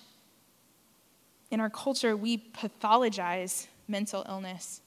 in 1.51 1.59
our 1.59 1.69
culture 1.69 2.17
we 2.17 2.39
pathologize 2.39 3.67
mental 3.89 4.25
illness 4.29 4.83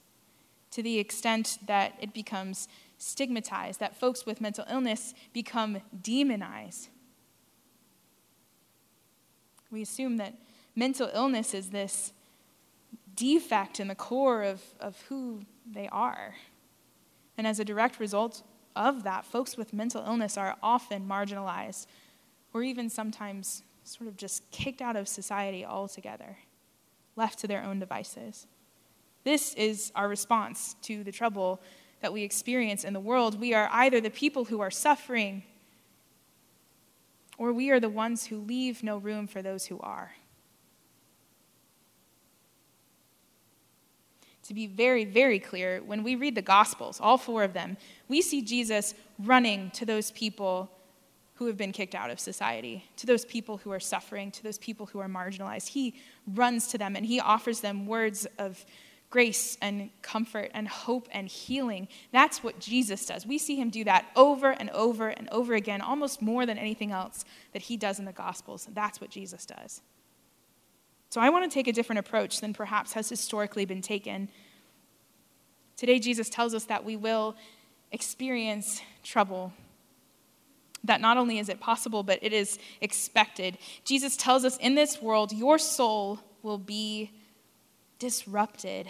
to 0.71 0.81
the 0.81 0.97
extent 0.97 1.57
that 1.67 1.95
it 1.99 2.13
becomes 2.13 2.69
stigmatized, 2.97 3.81
that 3.81 3.99
folks 3.99 4.25
with 4.25 4.39
mental 4.39 4.63
illness 4.69 5.13
become 5.33 5.81
demonized. 6.01 6.87
We 9.71 9.81
assume 9.81 10.15
that 10.19 10.35
mental 10.73 11.09
illness 11.13 11.53
is 11.53 11.71
this 11.71 12.13
defect 13.17 13.81
in 13.81 13.89
the 13.89 13.95
core 13.95 14.43
of, 14.43 14.61
of 14.79 15.01
who 15.09 15.41
they 15.69 15.89
are. 15.89 16.35
And 17.37 17.45
as 17.45 17.59
a 17.59 17.65
direct 17.65 17.99
result 17.99 18.43
of 18.75 19.03
that, 19.03 19.25
folks 19.25 19.57
with 19.57 19.73
mental 19.73 20.03
illness 20.05 20.37
are 20.37 20.55
often 20.63 21.07
marginalized 21.07 21.87
or 22.53 22.63
even 22.63 22.89
sometimes 22.89 23.63
sort 23.83 24.07
of 24.07 24.15
just 24.15 24.49
kicked 24.51 24.81
out 24.81 24.95
of 24.95 25.07
society 25.07 25.65
altogether, 25.65 26.37
left 27.15 27.39
to 27.39 27.47
their 27.47 27.63
own 27.63 27.79
devices. 27.79 28.47
This 29.23 29.53
is 29.55 29.91
our 29.95 30.07
response 30.07 30.75
to 30.83 31.03
the 31.03 31.11
trouble 31.11 31.61
that 32.01 32.13
we 32.13 32.23
experience 32.23 32.83
in 32.83 32.93
the 32.93 32.99
world, 32.99 33.39
we 33.39 33.53
are 33.53 33.69
either 33.71 33.99
the 33.99 34.11
people 34.11 34.45
who 34.45 34.59
are 34.59 34.69
suffering 34.69 35.43
or 37.39 37.51
we 37.53 37.69
are 37.71 37.79
the 37.79 37.89
ones 37.89 38.27
who 38.27 38.37
leave 38.37 38.83
no 38.83 38.97
room 38.97 39.27
for 39.27 39.41
those 39.41 39.65
who 39.65 39.79
are. 39.79 40.11
To 44.47 44.53
be 44.53 44.67
very, 44.67 45.03
very 45.03 45.39
clear, 45.39 45.81
when 45.85 46.03
we 46.03 46.15
read 46.15 46.35
the 46.35 46.41
Gospels, 46.41 46.99
all 47.01 47.17
four 47.17 47.43
of 47.43 47.53
them, 47.53 47.75
we 48.07 48.21
see 48.21 48.41
Jesus 48.41 48.93
running 49.19 49.71
to 49.71 49.85
those 49.85 50.11
people 50.11 50.71
who 51.35 51.47
have 51.47 51.57
been 51.57 51.73
kicked 51.73 51.93
out 51.93 52.09
of 52.09 52.19
society, 52.19 52.85
to 52.95 53.05
those 53.05 53.25
people 53.25 53.57
who 53.57 53.71
are 53.71 53.79
suffering, 53.79 54.31
to 54.31 54.43
those 54.43 54.57
people 54.57 54.85
who 54.87 54.99
are 54.99 55.09
marginalized. 55.09 55.67
He 55.67 55.95
runs 56.33 56.67
to 56.67 56.77
them 56.77 56.95
and 56.95 57.05
he 57.05 57.19
offers 57.19 57.59
them 57.59 57.85
words 57.85 58.25
of 58.39 58.65
grace 59.09 59.57
and 59.61 59.89
comfort 60.01 60.49
and 60.53 60.67
hope 60.67 61.07
and 61.11 61.27
healing. 61.27 61.87
That's 62.11 62.43
what 62.43 62.59
Jesus 62.59 63.05
does. 63.05 63.25
We 63.25 63.37
see 63.37 63.55
him 63.55 63.69
do 63.69 63.83
that 63.83 64.05
over 64.15 64.51
and 64.51 64.69
over 64.71 65.09
and 65.09 65.29
over 65.29 65.53
again, 65.53 65.81
almost 65.81 66.21
more 66.21 66.45
than 66.45 66.57
anything 66.57 66.91
else 66.91 67.23
that 67.53 67.63
he 67.63 67.77
does 67.77 67.99
in 67.99 68.05
the 68.05 68.13
Gospels. 68.13 68.67
That's 68.73 68.99
what 68.99 69.09
Jesus 69.09 69.45
does. 69.45 69.81
So 71.09 71.21
I 71.21 71.29
want 71.29 71.49
to 71.49 71.53
take 71.53 71.67
a 71.67 71.73
different 71.73 71.99
approach 71.99 72.41
than 72.41 72.53
perhaps 72.53 72.93
has 72.93 73.09
historically 73.09 73.65
been 73.65 73.81
taken. 73.81 74.29
Today, 75.77 75.99
Jesus 75.99 76.29
tells 76.29 76.53
us 76.53 76.65
that 76.65 76.83
we 76.83 76.95
will 76.95 77.35
experience 77.91 78.81
trouble. 79.03 79.53
That 80.83 81.01
not 81.01 81.17
only 81.17 81.39
is 81.39 81.49
it 81.49 81.59
possible, 81.59 82.03
but 82.03 82.19
it 82.21 82.33
is 82.33 82.59
expected. 82.81 83.57
Jesus 83.85 84.17
tells 84.17 84.43
us 84.43 84.57
in 84.57 84.75
this 84.75 85.01
world, 85.01 85.31
your 85.31 85.57
soul 85.57 86.19
will 86.43 86.57
be 86.57 87.11
disrupted. 87.99 88.87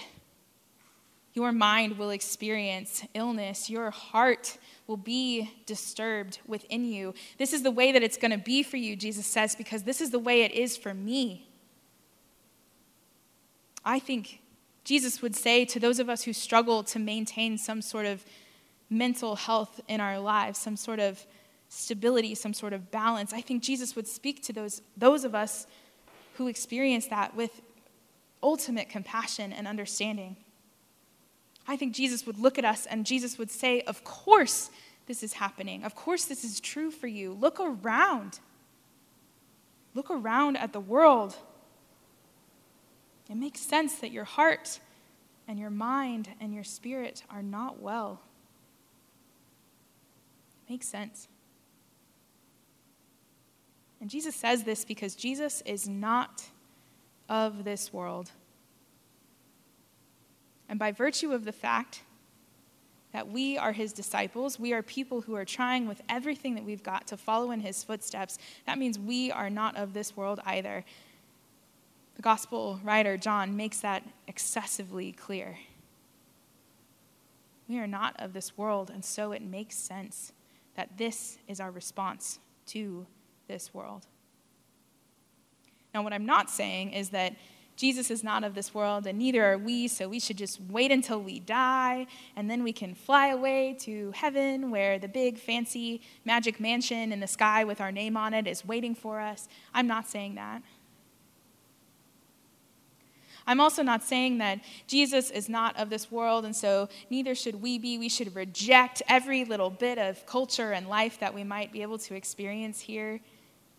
Your 1.33 1.51
mind 1.51 1.97
will 1.97 2.09
experience 2.09 3.03
illness. 3.13 3.69
Your 3.69 3.91
heart 3.91 4.57
will 4.87 4.97
be 4.97 5.51
disturbed 5.65 6.39
within 6.47 6.85
you. 6.85 7.13
This 7.37 7.53
is 7.53 7.61
the 7.61 7.71
way 7.71 7.91
that 7.91 8.01
it's 8.01 8.17
going 8.17 8.31
to 8.31 8.37
be 8.37 8.63
for 8.63 8.77
you, 8.77 8.95
Jesus 8.95 9.27
says, 9.27 9.55
because 9.55 9.83
this 9.83 10.01
is 10.01 10.09
the 10.09 10.19
way 10.19 10.41
it 10.41 10.51
is 10.51 10.75
for 10.75 10.93
me. 10.93 11.46
I 13.87 13.99
think 13.99 14.41
Jesus 14.83 15.21
would 15.21 15.33
say 15.33 15.63
to 15.63 15.79
those 15.79 15.99
of 15.99 16.09
us 16.09 16.23
who 16.23 16.33
struggle 16.33 16.83
to 16.83 16.99
maintain 16.99 17.57
some 17.57 17.81
sort 17.81 18.05
of 18.05 18.25
mental 18.89 19.37
health 19.37 19.79
in 19.87 20.01
our 20.01 20.19
lives, 20.19 20.59
some 20.59 20.75
sort 20.75 20.99
of 20.99 21.25
stability, 21.69 22.35
some 22.35 22.53
sort 22.53 22.73
of 22.73 22.91
balance, 22.91 23.31
I 23.31 23.39
think 23.39 23.63
Jesus 23.63 23.95
would 23.95 24.07
speak 24.07 24.43
to 24.43 24.53
those, 24.53 24.81
those 24.97 25.23
of 25.23 25.33
us 25.33 25.67
who 26.35 26.47
experience 26.47 27.07
that 27.07 27.33
with 27.33 27.61
ultimate 28.43 28.89
compassion 28.89 29.53
and 29.53 29.67
understanding. 29.67 30.35
I 31.65 31.77
think 31.77 31.93
Jesus 31.93 32.25
would 32.25 32.37
look 32.37 32.57
at 32.57 32.65
us 32.65 32.85
and 32.85 33.05
Jesus 33.05 33.37
would 33.37 33.49
say, 33.49 33.81
Of 33.81 34.03
course, 34.03 34.69
this 35.05 35.23
is 35.23 35.33
happening. 35.33 35.85
Of 35.85 35.95
course, 35.95 36.25
this 36.25 36.43
is 36.43 36.59
true 36.59 36.91
for 36.91 37.07
you. 37.07 37.33
Look 37.33 37.59
around. 37.61 38.39
Look 39.93 40.11
around 40.11 40.57
at 40.57 40.73
the 40.73 40.79
world. 40.81 41.37
It 43.29 43.35
makes 43.35 43.59
sense 43.59 43.95
that 43.95 44.11
your 44.11 44.23
heart 44.23 44.79
and 45.47 45.59
your 45.59 45.69
mind 45.69 46.29
and 46.39 46.53
your 46.53 46.63
spirit 46.63 47.23
are 47.29 47.43
not 47.43 47.81
well. 47.81 48.21
It 50.65 50.71
makes 50.71 50.87
sense. 50.87 51.27
And 53.99 54.09
Jesus 54.09 54.35
says 54.35 54.63
this 54.63 54.85
because 54.85 55.15
Jesus 55.15 55.61
is 55.65 55.87
not 55.87 56.45
of 57.27 57.63
this 57.63 57.91
world. 57.91 58.31
And 60.69 60.77
by 60.77 60.91
virtue 60.91 61.31
of 61.31 61.45
the 61.45 61.51
fact 61.51 62.03
that 63.13 63.27
we 63.29 63.57
are 63.57 63.71
his 63.71 63.93
disciples, 63.93 64.59
we 64.59 64.73
are 64.73 64.83
people 64.83 65.21
who 65.21 65.35
are 65.35 65.45
trying 65.45 65.87
with 65.87 66.01
everything 66.09 66.55
that 66.55 66.65
we've 66.65 66.83
got 66.83 67.07
to 67.07 67.17
follow 67.17 67.51
in 67.51 67.61
his 67.61 67.83
footsteps, 67.83 68.37
that 68.65 68.77
means 68.77 68.99
we 68.99 69.31
are 69.31 69.49
not 69.49 69.75
of 69.77 69.93
this 69.93 70.15
world 70.15 70.39
either. 70.45 70.83
The 72.17 72.23
gospel 72.23 72.79
writer 72.83 73.15
John 73.15 73.55
makes 73.55 73.79
that 73.81 74.01
excessively 74.27 75.11
clear. 75.11 75.59
We 77.69 77.77
are 77.77 77.85
not 77.85 78.15
of 78.17 78.33
this 78.33 78.57
world, 78.57 78.89
and 78.89 79.05
so 79.05 79.33
it 79.33 79.43
makes 79.43 79.75
sense 79.75 80.33
that 80.75 80.97
this 80.97 81.37
is 81.47 81.59
our 81.59 81.69
response 81.69 82.39
to 82.67 83.05
this 83.47 83.71
world. 83.71 84.07
Now, 85.93 86.01
what 86.01 86.11
I'm 86.11 86.25
not 86.25 86.49
saying 86.49 86.93
is 86.93 87.09
that 87.09 87.35
Jesus 87.75 88.09
is 88.09 88.23
not 88.23 88.43
of 88.43 88.55
this 88.55 88.73
world, 88.73 89.05
and 89.05 89.19
neither 89.19 89.45
are 89.45 89.57
we, 89.59 89.87
so 89.87 90.09
we 90.09 90.19
should 90.19 90.37
just 90.37 90.59
wait 90.59 90.91
until 90.91 91.21
we 91.21 91.39
die, 91.39 92.07
and 92.35 92.49
then 92.49 92.63
we 92.63 92.73
can 92.73 92.95
fly 92.95 93.27
away 93.27 93.77
to 93.81 94.11
heaven 94.15 94.71
where 94.71 94.97
the 94.97 95.07
big, 95.07 95.37
fancy, 95.37 96.01
magic 96.25 96.59
mansion 96.59 97.11
in 97.11 97.19
the 97.19 97.27
sky 97.27 97.63
with 97.63 97.79
our 97.79 97.91
name 97.91 98.17
on 98.17 98.33
it 98.33 98.47
is 98.47 98.65
waiting 98.65 98.95
for 98.95 99.19
us. 99.19 99.47
I'm 99.75 99.85
not 99.85 100.07
saying 100.07 100.33
that. 100.33 100.63
I'm 103.47 103.61
also 103.61 103.81
not 103.81 104.03
saying 104.03 104.39
that 104.39 104.59
Jesus 104.87 105.31
is 105.31 105.47
not 105.47 105.77
of 105.77 105.89
this 105.89 106.11
world, 106.11 106.43
and 106.43 106.53
so 106.53 106.89
neither 107.09 107.33
should 107.33 107.61
we 107.61 107.79
be. 107.79 107.97
We 107.97 108.09
should 108.09 108.35
reject 108.35 109.01
every 109.07 109.45
little 109.45 109.69
bit 109.69 109.97
of 109.97 110.25
culture 110.25 110.73
and 110.73 110.89
life 110.89 111.19
that 111.21 111.33
we 111.33 111.45
might 111.45 111.71
be 111.71 111.81
able 111.81 111.97
to 111.99 112.13
experience 112.13 112.81
here 112.81 113.21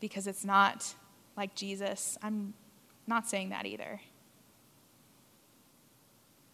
because 0.00 0.26
it's 0.26 0.44
not 0.44 0.94
like 1.36 1.54
Jesus. 1.54 2.16
I'm 2.22 2.54
not 3.06 3.28
saying 3.28 3.50
that 3.50 3.66
either. 3.66 4.00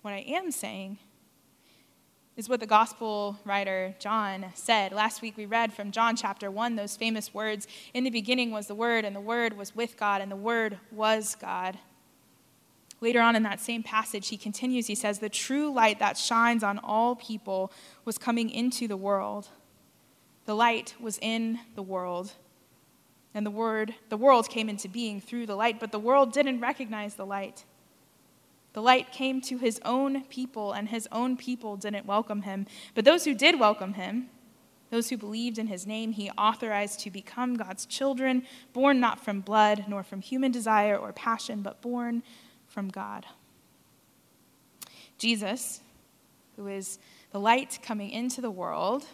What 0.02 0.12
I 0.12 0.24
am 0.26 0.50
saying 0.50 0.98
is 2.36 2.48
what 2.48 2.58
the 2.58 2.66
gospel 2.66 3.38
writer 3.44 3.94
John 4.00 4.46
said. 4.54 4.92
Last 4.92 5.22
week 5.22 5.36
we 5.36 5.46
read 5.46 5.72
from 5.72 5.92
John 5.92 6.16
chapter 6.16 6.50
1 6.50 6.74
those 6.74 6.96
famous 6.96 7.32
words 7.32 7.68
In 7.94 8.02
the 8.02 8.10
beginning 8.10 8.50
was 8.50 8.66
the 8.66 8.74
Word, 8.74 9.04
and 9.04 9.14
the 9.14 9.20
Word 9.20 9.56
was 9.56 9.76
with 9.76 9.96
God, 9.96 10.20
and 10.20 10.32
the 10.32 10.36
Word 10.36 10.78
was 10.90 11.36
God. 11.40 11.78
Later 13.04 13.20
on 13.20 13.36
in 13.36 13.42
that 13.42 13.60
same 13.60 13.82
passage, 13.82 14.28
he 14.28 14.38
continues, 14.38 14.86
he 14.86 14.94
says, 14.94 15.18
The 15.18 15.28
true 15.28 15.70
light 15.70 15.98
that 15.98 16.16
shines 16.16 16.62
on 16.62 16.78
all 16.78 17.14
people 17.14 17.70
was 18.06 18.16
coming 18.16 18.48
into 18.48 18.88
the 18.88 18.96
world. 18.96 19.48
The 20.46 20.56
light 20.56 20.94
was 20.98 21.18
in 21.20 21.58
the 21.74 21.82
world. 21.82 22.32
And 23.34 23.44
the 23.44 23.50
word, 23.50 23.94
the 24.08 24.16
world 24.16 24.48
came 24.48 24.70
into 24.70 24.88
being 24.88 25.20
through 25.20 25.44
the 25.44 25.54
light, 25.54 25.80
but 25.80 25.92
the 25.92 25.98
world 25.98 26.32
didn't 26.32 26.60
recognize 26.60 27.16
the 27.16 27.26
light. 27.26 27.66
The 28.72 28.80
light 28.80 29.12
came 29.12 29.42
to 29.42 29.58
his 29.58 29.78
own 29.84 30.24
people, 30.24 30.72
and 30.72 30.88
his 30.88 31.06
own 31.12 31.36
people 31.36 31.76
didn't 31.76 32.06
welcome 32.06 32.40
him. 32.40 32.66
But 32.94 33.04
those 33.04 33.26
who 33.26 33.34
did 33.34 33.60
welcome 33.60 33.94
him, 33.94 34.30
those 34.88 35.10
who 35.10 35.18
believed 35.18 35.58
in 35.58 35.66
his 35.66 35.86
name, 35.86 36.12
he 36.12 36.30
authorized 36.38 37.00
to 37.00 37.10
become 37.10 37.56
God's 37.56 37.84
children, 37.84 38.44
born 38.72 38.98
not 38.98 39.22
from 39.22 39.42
blood, 39.42 39.84
nor 39.88 40.02
from 40.02 40.22
human 40.22 40.52
desire 40.52 40.96
or 40.96 41.12
passion, 41.12 41.60
but 41.60 41.82
born 41.82 42.22
from 42.74 42.88
God. 42.88 43.24
Jesus, 45.16 45.80
who 46.56 46.66
is 46.66 46.98
the 47.30 47.38
light 47.38 47.78
coming 47.82 48.10
into 48.10 48.40
the 48.40 48.50
world, 48.50 49.06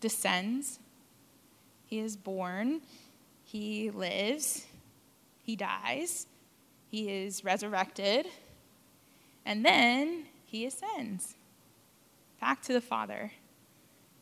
descends. 0.00 0.78
He 1.86 1.98
is 1.98 2.16
born. 2.16 2.80
He 3.42 3.90
lives. 3.90 4.64
He 5.42 5.56
dies. 5.56 6.28
He 6.88 7.10
is 7.10 7.44
resurrected. 7.44 8.26
And 9.44 9.64
then 9.64 10.26
he 10.46 10.64
ascends 10.64 11.34
back 12.40 12.62
to 12.62 12.72
the 12.72 12.80
Father. 12.80 13.32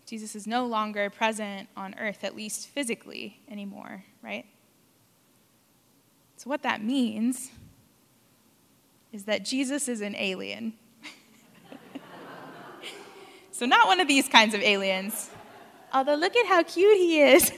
Jesus 0.06 0.34
is 0.34 0.46
no 0.46 0.64
longer 0.64 1.10
present 1.10 1.68
on 1.76 1.94
earth, 1.98 2.24
at 2.24 2.34
least 2.34 2.68
physically 2.68 3.42
anymore, 3.50 4.04
right? 4.22 4.46
So, 6.36 6.48
what 6.48 6.62
that 6.62 6.82
means 6.82 7.50
is 9.16 9.24
that 9.24 9.46
Jesus 9.46 9.88
is 9.88 10.02
an 10.02 10.14
alien. 10.14 10.74
so, 13.50 13.64
not 13.64 13.86
one 13.86 13.98
of 13.98 14.06
these 14.06 14.28
kinds 14.28 14.54
of 14.54 14.60
aliens. 14.60 15.30
Although, 15.90 16.16
look 16.16 16.36
at 16.36 16.46
how 16.46 16.62
cute 16.62 16.98
he 16.98 17.22
is. 17.22 17.50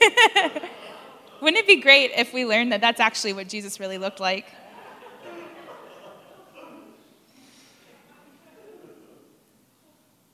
Wouldn't 1.41 1.57
it 1.57 1.67
be 1.67 1.81
great 1.81 2.11
if 2.15 2.33
we 2.33 2.45
learned 2.45 2.71
that 2.71 2.79
that's 2.79 3.01
actually 3.01 3.33
what 3.33 3.49
Jesus 3.49 3.77
really 3.77 3.97
looked 3.97 4.21
like? 4.21 4.45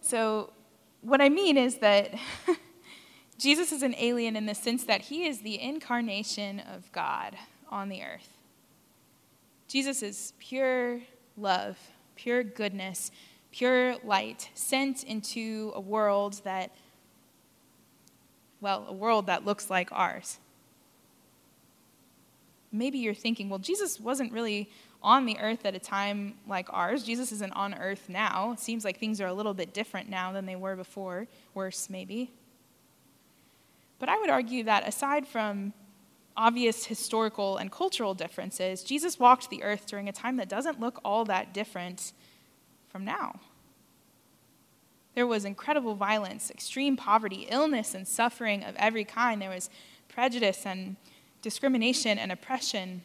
So, 0.02 0.54
what 1.02 1.22
I 1.22 1.30
mean 1.30 1.58
is 1.58 1.78
that 1.80 2.14
Jesus 3.40 3.72
is 3.72 3.82
an 3.82 3.96
alien 3.98 4.36
in 4.36 4.46
the 4.46 4.54
sense 4.54 4.84
that 4.84 5.02
he 5.02 5.26
is 5.26 5.42
the 5.42 5.60
incarnation 5.60 6.60
of 6.60 6.92
God 6.92 7.36
on 7.72 7.90
the 7.90 8.04
earth. 8.04 8.30
Jesus 9.68 10.04
is 10.04 10.34
pure 10.38 11.02
love, 11.38 11.78
pure 12.16 12.44
goodness, 12.44 13.12
pure 13.52 13.96
light, 14.04 14.50
sent 14.54 15.04
into 15.04 15.72
a 15.76 15.80
world 15.82 16.42
that, 16.44 16.72
well, 18.62 18.86
a 18.88 18.94
world 18.94 19.28
that 19.28 19.46
looks 19.46 19.70
like 19.70 19.90
ours. 19.92 20.40
Maybe 22.72 22.98
you're 22.98 23.14
thinking, 23.14 23.50
well, 23.50 23.60
Jesus 23.60 24.00
wasn't 24.00 24.34
really 24.34 24.70
on 25.02 25.26
the 25.26 25.38
earth 25.40 25.66
at 25.66 25.76
a 25.76 25.80
time 25.80 26.34
like 26.48 26.68
ours. 26.72 27.04
Jesus 27.04 27.32
isn't 27.32 27.54
on 27.54 27.74
earth 27.76 28.10
now. 28.10 28.52
It 28.52 28.60
seems 28.60 28.84
like 28.84 29.00
things 29.00 29.22
are 29.22 29.28
a 29.28 29.34
little 29.34 29.54
bit 29.54 29.74
different 29.74 30.10
now 30.10 30.34
than 30.34 30.46
they 30.46 30.56
were 30.56 30.76
before, 30.76 31.28
worse, 31.54 31.90
maybe. 31.90 32.32
But 34.00 34.10
I 34.10 34.18
would 34.18 34.30
argue 34.30 34.64
that 34.64 34.88
aside 34.88 35.28
from 35.28 35.74
obvious 36.38 36.86
historical 36.86 37.58
and 37.58 37.72
cultural 37.72 38.14
differences, 38.14 38.84
Jesus 38.84 39.20
walked 39.20 39.50
the 39.50 39.64
earth 39.64 39.86
during 39.86 40.10
a 40.10 40.14
time 40.14 40.38
that 40.38 40.50
doesn't 40.50 40.80
look 40.80 41.00
all 41.04 41.26
that 41.26 41.54
different 41.54 42.14
from 42.90 43.06
now. 43.06 43.40
There 45.16 45.26
was 45.26 45.46
incredible 45.46 45.96
violence, 45.96 46.52
extreme 46.52 46.98
poverty, 46.98 47.48
illness, 47.50 47.96
and 47.96 48.06
suffering 48.06 48.64
of 48.64 48.76
every 48.76 49.06
kind. 49.06 49.42
There 49.42 49.50
was 49.50 49.70
prejudice 50.10 50.66
and 50.66 50.98
discrimination 51.42 52.18
and 52.18 52.32
oppression, 52.32 53.02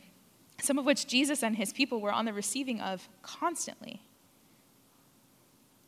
some 0.60 0.78
of 0.78 0.84
which 0.84 1.06
Jesus 1.06 1.42
and 1.42 1.56
his 1.56 1.72
people 1.72 2.00
were 2.00 2.12
on 2.12 2.24
the 2.24 2.32
receiving 2.32 2.80
of 2.80 3.08
constantly. 3.22 4.02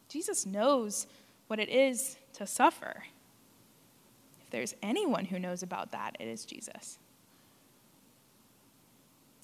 Jesus 0.09 0.47
knows 0.47 1.07
what 1.49 1.59
it 1.59 1.69
is 1.69 2.19
to 2.35 2.47
suffer. 2.47 3.05
If 4.43 4.51
there's 4.51 4.75
anyone 4.83 5.25
who 5.25 5.39
knows 5.39 5.63
about 5.63 5.91
that, 5.93 6.17
it 6.21 6.29
is 6.29 6.45
Jesus. 6.45 6.99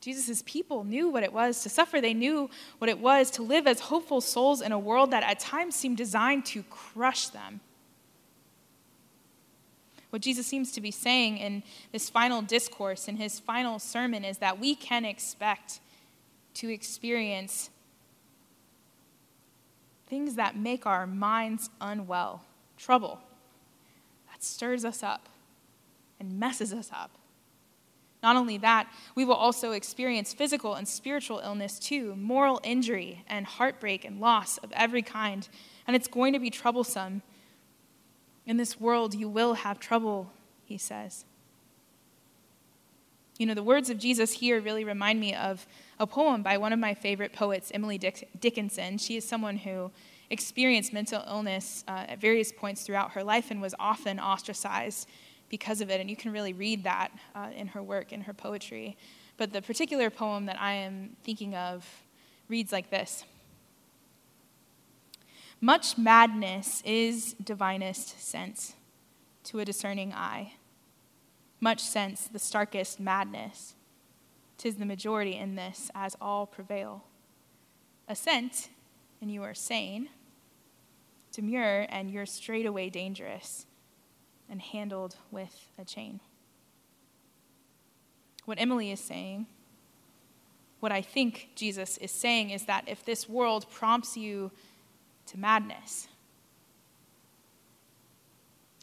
Jesus' 0.09 0.43
people 0.47 0.85
knew 0.85 1.11
what 1.11 1.23
it 1.23 1.35
was 1.35 1.63
to 1.65 1.69
suffer. 1.69 2.01
They 2.01 2.15
knew 2.15 2.49
what 2.79 2.89
it 2.89 2.99
was 2.99 3.31
to 3.33 3.43
live 3.43 3.67
as 3.67 3.79
hopeful 3.81 4.23
souls 4.23 4.63
in 4.63 4.73
a 4.73 4.79
world 4.79 5.11
that 5.11 5.23
at 5.23 5.39
times 5.39 5.77
seemed 5.77 5.99
designed 5.99 6.47
to 6.47 6.63
crush 6.71 7.29
them. 7.29 7.61
What 10.09 10.23
Jesus 10.23 10.47
seems 10.47 10.73
to 10.73 10.81
be 10.81 10.91
saying 10.91 11.37
in 11.37 11.63
this 11.93 12.09
final 12.09 12.41
discourse, 12.41 13.07
in 13.07 13.17
his 13.17 13.39
final 13.39 13.79
sermon, 13.79 14.25
is 14.25 14.39
that 14.39 14.59
we 14.59 14.75
can 14.75 15.05
expect 15.05 15.81
to 16.55 16.73
experience 16.73 17.69
things 20.07 20.37
that 20.37 20.57
make 20.57 20.87
our 20.87 21.07
minds 21.07 21.69
unwell, 21.83 22.45
trouble 22.79 23.21
that 24.31 24.43
stirs 24.43 24.87
us 24.87 25.03
up 25.03 25.29
and 26.19 26.41
messes 26.41 26.73
us 26.73 26.89
up. 26.95 27.11
Not 28.23 28.37
only 28.37 28.59
that, 28.59 28.91
we 29.15 29.25
will 29.25 29.35
also 29.35 29.73
experience 29.73 30.35
physical 30.35 30.75
and 30.75 30.89
spiritual 30.89 31.39
illness 31.39 31.79
too, 31.79 32.17
moral 32.17 32.61
injury 32.65 33.25
and 33.29 33.47
heartbreak 33.47 34.05
and 34.05 34.21
loss 34.21 34.59
of 34.59 34.73
every 34.73 35.03
kind. 35.03 35.49
And 35.87 35.95
it's 35.95 36.09
going 36.09 36.33
to 36.33 36.39
be 36.39 36.51
troublesome 36.51 37.23
in 38.45 38.57
this 38.57 38.81
world, 38.81 39.15
you 39.15 39.29
will 39.29 39.55
have 39.55 39.79
trouble, 39.79 40.33
he 40.65 40.79
says. 40.79 41.27
You 43.39 43.47
know, 43.47 43.55
the 43.55 43.63
words 43.63 43.91
of 43.91 43.99
Jesus 43.99 44.33
here 44.33 44.61
really 44.61 44.85
remind 44.85 45.21
me 45.21 45.35
of 45.35 45.67
a 46.01 46.07
poem 46.07 46.43
by 46.43 46.57
one 46.57 46.73
of 46.73 46.79
my 46.79 46.95
favorite 46.95 47.33
poets, 47.33 47.71
Emily 47.73 47.99
Dick- 47.99 48.29
Dickinson. 48.41 48.97
She 48.99 49.17
is 49.17 49.29
someone 49.29 49.59
who 49.59 49.93
experienced 50.31 50.93
mental 50.93 51.23
illness 51.29 51.85
uh, 51.87 52.07
at 52.09 52.21
various 52.21 52.51
points 52.51 52.83
throughout 52.83 53.13
her 53.13 53.23
life 53.23 53.51
and 53.51 53.61
was 53.61 53.75
often 53.79 54.19
ostracized 54.19 55.09
because 55.49 55.81
of 55.81 55.91
it. 55.91 56.01
And 56.01 56.09
you 56.11 56.17
can 56.17 56.33
really 56.33 56.53
read 56.53 56.85
that 56.85 57.11
uh, 57.35 57.49
in 57.55 57.69
her 57.69 57.83
work, 57.83 58.13
in 58.13 58.23
her 58.23 58.35
poetry. 58.35 58.97
But 59.37 59.53
the 59.53 59.63
particular 59.63 60.11
poem 60.11 60.47
that 60.47 60.61
I 60.61 60.73
am 60.73 61.17
thinking 61.23 61.55
of 61.55 61.87
reads 62.49 62.73
like 62.73 62.91
this 62.91 63.25
much 65.61 65.99
madness 65.99 66.83
is 66.85 67.35
divinest 67.43 68.21
sense 68.21 68.75
to 69.45 69.59
a 69.59 69.65
discerning 69.65 70.13
eye. 70.13 70.53
Much 71.61 71.81
sense, 71.81 72.29
the 72.29 72.39
starkest 72.39 73.01
madness. 73.01 73.75
Tis 74.57 74.77
the 74.77 74.87
majority 74.87 75.37
in 75.37 75.57
this, 75.57 75.91
as 75.95 76.17
all 76.21 76.47
prevail. 76.47 77.05
Assent, 78.07 78.69
and 79.21 79.33
you 79.33 79.43
are 79.43 79.55
sane. 79.55 80.09
Demure, 81.33 81.87
and 81.89 82.11
you're 82.11 82.27
straightway 82.27 82.89
dangerous, 82.89 83.67
and 84.51 84.61
handled 84.61 85.17
with 85.31 85.69
a 85.79 85.85
chain. 85.85 86.21
What 88.45 88.61
Emily 88.61 88.91
is 88.91 89.01
saying, 89.01 89.47
what 90.81 90.93
I 90.93 91.03
think 91.03 91.51
Jesus 91.55 91.99
is 91.99 92.11
saying, 92.11 92.51
is 92.51 92.65
that 92.65 92.85
if 92.87 93.05
this 93.05 93.29
world 93.29 93.67
prompts 93.71 94.17
you 94.17 94.51
to 95.27 95.39
madness. 95.39 96.09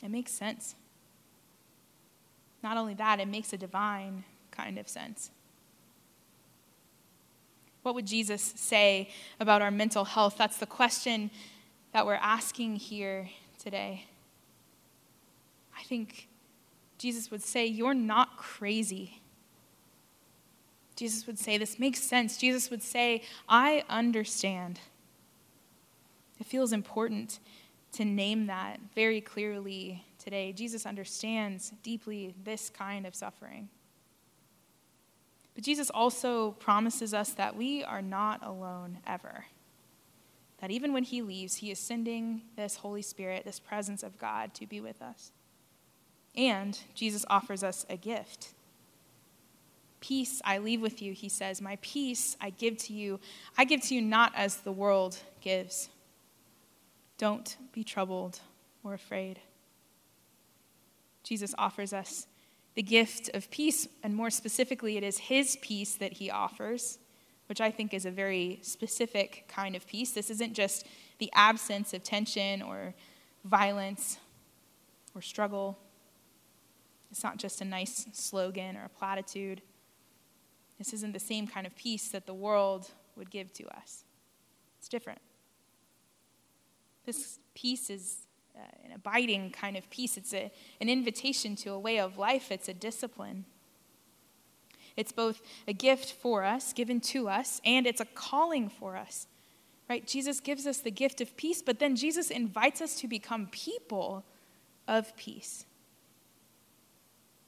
It 0.03 0.11
makes 0.11 0.31
sense. 0.31 0.75
Not 2.61 2.77
only 2.77 2.93
that, 2.95 3.19
it 3.19 3.27
makes 3.27 3.53
a 3.53 3.57
divine 3.57 4.23
kind 4.51 4.77
of 4.77 4.87
sense. 4.87 5.31
What 7.81 7.95
would 7.95 8.05
Jesus 8.05 8.53
say 8.55 9.09
about 9.39 9.61
our 9.61 9.71
mental 9.71 10.05
health? 10.05 10.35
That's 10.37 10.57
the 10.57 10.65
question 10.65 11.31
that 11.93 12.05
we're 12.05 12.15
asking 12.15 12.75
here 12.75 13.29
today. 13.57 14.05
I 15.77 15.83
think 15.83 16.27
Jesus 16.97 17.29
would 17.31 17.43
say, 17.43 17.65
You're 17.65 17.93
not 17.93 18.37
crazy. 18.37 19.21
Jesus 20.95 21.27
would 21.27 21.37
say, 21.37 21.57
This 21.57 21.79
makes 21.79 21.99
sense. 22.01 22.37
Jesus 22.37 22.69
would 22.69 22.83
say, 22.83 23.21
I 23.47 23.83
understand. 23.89 24.79
It 26.39 26.45
feels 26.45 26.73
important 26.73 27.39
to 27.93 28.05
name 28.05 28.47
that 28.47 28.79
very 28.93 29.21
clearly 29.21 30.03
today. 30.19 30.51
Jesus 30.51 30.85
understands 30.85 31.71
deeply 31.81 32.33
this 32.43 32.69
kind 32.69 33.05
of 33.05 33.15
suffering. 33.15 33.69
But 35.53 35.63
Jesus 35.63 35.89
also 35.89 36.51
promises 36.51 37.13
us 37.13 37.31
that 37.31 37.55
we 37.55 37.83
are 37.83 38.01
not 38.01 38.45
alone 38.45 38.97
ever. 39.07 39.45
That 40.59 40.71
even 40.71 40.91
when 40.91 41.03
he 41.03 41.21
leaves, 41.21 41.55
he 41.55 41.71
is 41.71 41.79
sending 41.79 42.41
this 42.57 42.77
Holy 42.77 43.01
Spirit, 43.01 43.45
this 43.45 43.59
presence 43.59 44.03
of 44.03 44.17
God, 44.17 44.53
to 44.55 44.67
be 44.67 44.81
with 44.81 45.01
us. 45.01 45.31
And 46.37 46.77
Jesus 46.93 47.25
offers 47.29 47.63
us 47.63 47.85
a 47.89 47.97
gift. 47.97 48.49
Peace 50.01 50.41
I 50.45 50.57
leave 50.57 50.81
with 50.81 51.01
you, 51.01 51.13
he 51.13 51.29
says. 51.29 51.61
My 51.61 51.77
peace 51.81 52.37
I 52.39 52.51
give 52.51 52.77
to 52.79 52.93
you. 52.93 53.19
I 53.57 53.65
give 53.65 53.81
to 53.83 53.95
you 53.95 54.01
not 54.01 54.33
as 54.35 54.57
the 54.57 54.71
world 54.71 55.17
gives. 55.41 55.89
Don't 57.17 57.57
be 57.71 57.83
troubled 57.83 58.39
or 58.83 58.93
afraid. 58.93 59.39
Jesus 61.23 61.55
offers 61.57 61.91
us 61.93 62.27
the 62.75 62.83
gift 62.83 63.29
of 63.33 63.49
peace, 63.49 63.87
and 64.03 64.13
more 64.13 64.29
specifically, 64.29 64.97
it 64.97 65.03
is 65.03 65.17
his 65.17 65.57
peace 65.61 65.95
that 65.95 66.13
he 66.13 66.29
offers, 66.29 66.99
which 67.47 67.61
I 67.61 67.71
think 67.71 67.93
is 67.93 68.05
a 68.05 68.11
very 68.11 68.59
specific 68.61 69.45
kind 69.47 69.75
of 69.75 69.87
peace. 69.87 70.11
This 70.11 70.29
isn't 70.29 70.53
just 70.53 70.85
the 71.17 71.31
absence 71.33 71.93
of 71.93 72.03
tension 72.03 72.61
or 72.61 72.93
violence 73.45 74.19
or 75.15 75.21
struggle. 75.21 75.79
It's 77.15 77.23
not 77.23 77.37
just 77.37 77.61
a 77.61 77.65
nice 77.65 78.07
slogan 78.11 78.75
or 78.75 78.83
a 78.83 78.89
platitude. 78.89 79.61
This 80.77 80.91
isn't 80.91 81.13
the 81.13 81.19
same 81.21 81.47
kind 81.47 81.65
of 81.65 81.73
peace 81.77 82.09
that 82.09 82.25
the 82.25 82.33
world 82.33 82.91
would 83.15 83.31
give 83.31 83.53
to 83.53 83.65
us. 83.67 84.03
It's 84.79 84.89
different. 84.89 85.21
This 87.05 87.39
peace 87.53 87.89
is 87.89 88.17
uh, 88.53 88.59
an 88.83 88.91
abiding 88.91 89.51
kind 89.51 89.77
of 89.77 89.89
peace. 89.89 90.17
It's 90.17 90.33
a, 90.33 90.51
an 90.81 90.89
invitation 90.89 91.55
to 91.55 91.69
a 91.69 91.79
way 91.79 92.01
of 92.01 92.17
life, 92.17 92.51
it's 92.51 92.67
a 92.67 92.73
discipline. 92.73 93.45
It's 94.97 95.13
both 95.13 95.41
a 95.69 95.73
gift 95.73 96.11
for 96.11 96.43
us, 96.43 96.73
given 96.73 96.99
to 96.99 97.29
us, 97.29 97.61
and 97.63 97.87
it's 97.87 98.01
a 98.01 98.05
calling 98.13 98.67
for 98.67 98.97
us. 98.97 99.27
Right? 99.89 100.05
Jesus 100.05 100.41
gives 100.41 100.67
us 100.67 100.79
the 100.79 100.91
gift 100.91 101.21
of 101.21 101.37
peace, 101.37 101.61
but 101.61 101.79
then 101.79 101.95
Jesus 101.95 102.29
invites 102.29 102.81
us 102.81 102.99
to 102.99 103.07
become 103.07 103.47
people 103.47 104.25
of 104.85 105.15
peace. 105.15 105.65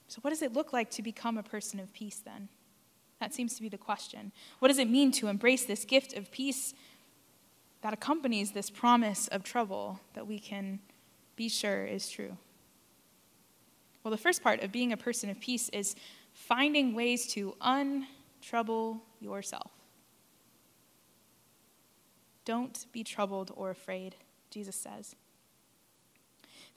So, 0.08 0.20
what 0.22 0.30
does 0.30 0.42
it 0.42 0.54
look 0.54 0.72
like 0.72 0.90
to 0.92 1.02
become 1.02 1.36
a 1.38 1.42
person 1.42 1.78
of 1.78 1.92
peace 1.92 2.20
then? 2.24 2.48
That 3.20 3.34
seems 3.34 3.54
to 3.56 3.62
be 3.62 3.68
the 3.68 3.78
question. 3.78 4.32
What 4.58 4.68
does 4.68 4.78
it 4.78 4.88
mean 4.88 5.12
to 5.12 5.28
embrace 5.28 5.64
this 5.64 5.84
gift 5.84 6.16
of 6.16 6.30
peace 6.32 6.72
that 7.82 7.92
accompanies 7.92 8.52
this 8.52 8.70
promise 8.70 9.28
of 9.28 9.44
trouble 9.44 10.00
that 10.14 10.26
we 10.26 10.38
can 10.38 10.80
be 11.36 11.48
sure 11.48 11.84
is 11.84 12.08
true? 12.08 12.36
Well, 14.02 14.10
the 14.10 14.16
first 14.16 14.42
part 14.42 14.62
of 14.62 14.72
being 14.72 14.92
a 14.92 14.96
person 14.96 15.28
of 15.28 15.38
peace 15.40 15.68
is 15.70 15.94
finding 16.32 16.94
ways 16.94 17.26
to 17.34 17.54
untrouble 17.60 19.02
yourself. 19.20 19.72
Don't 22.44 22.86
be 22.92 23.04
troubled 23.04 23.52
or 23.54 23.68
afraid, 23.68 24.14
Jesus 24.50 24.76
says. 24.76 25.14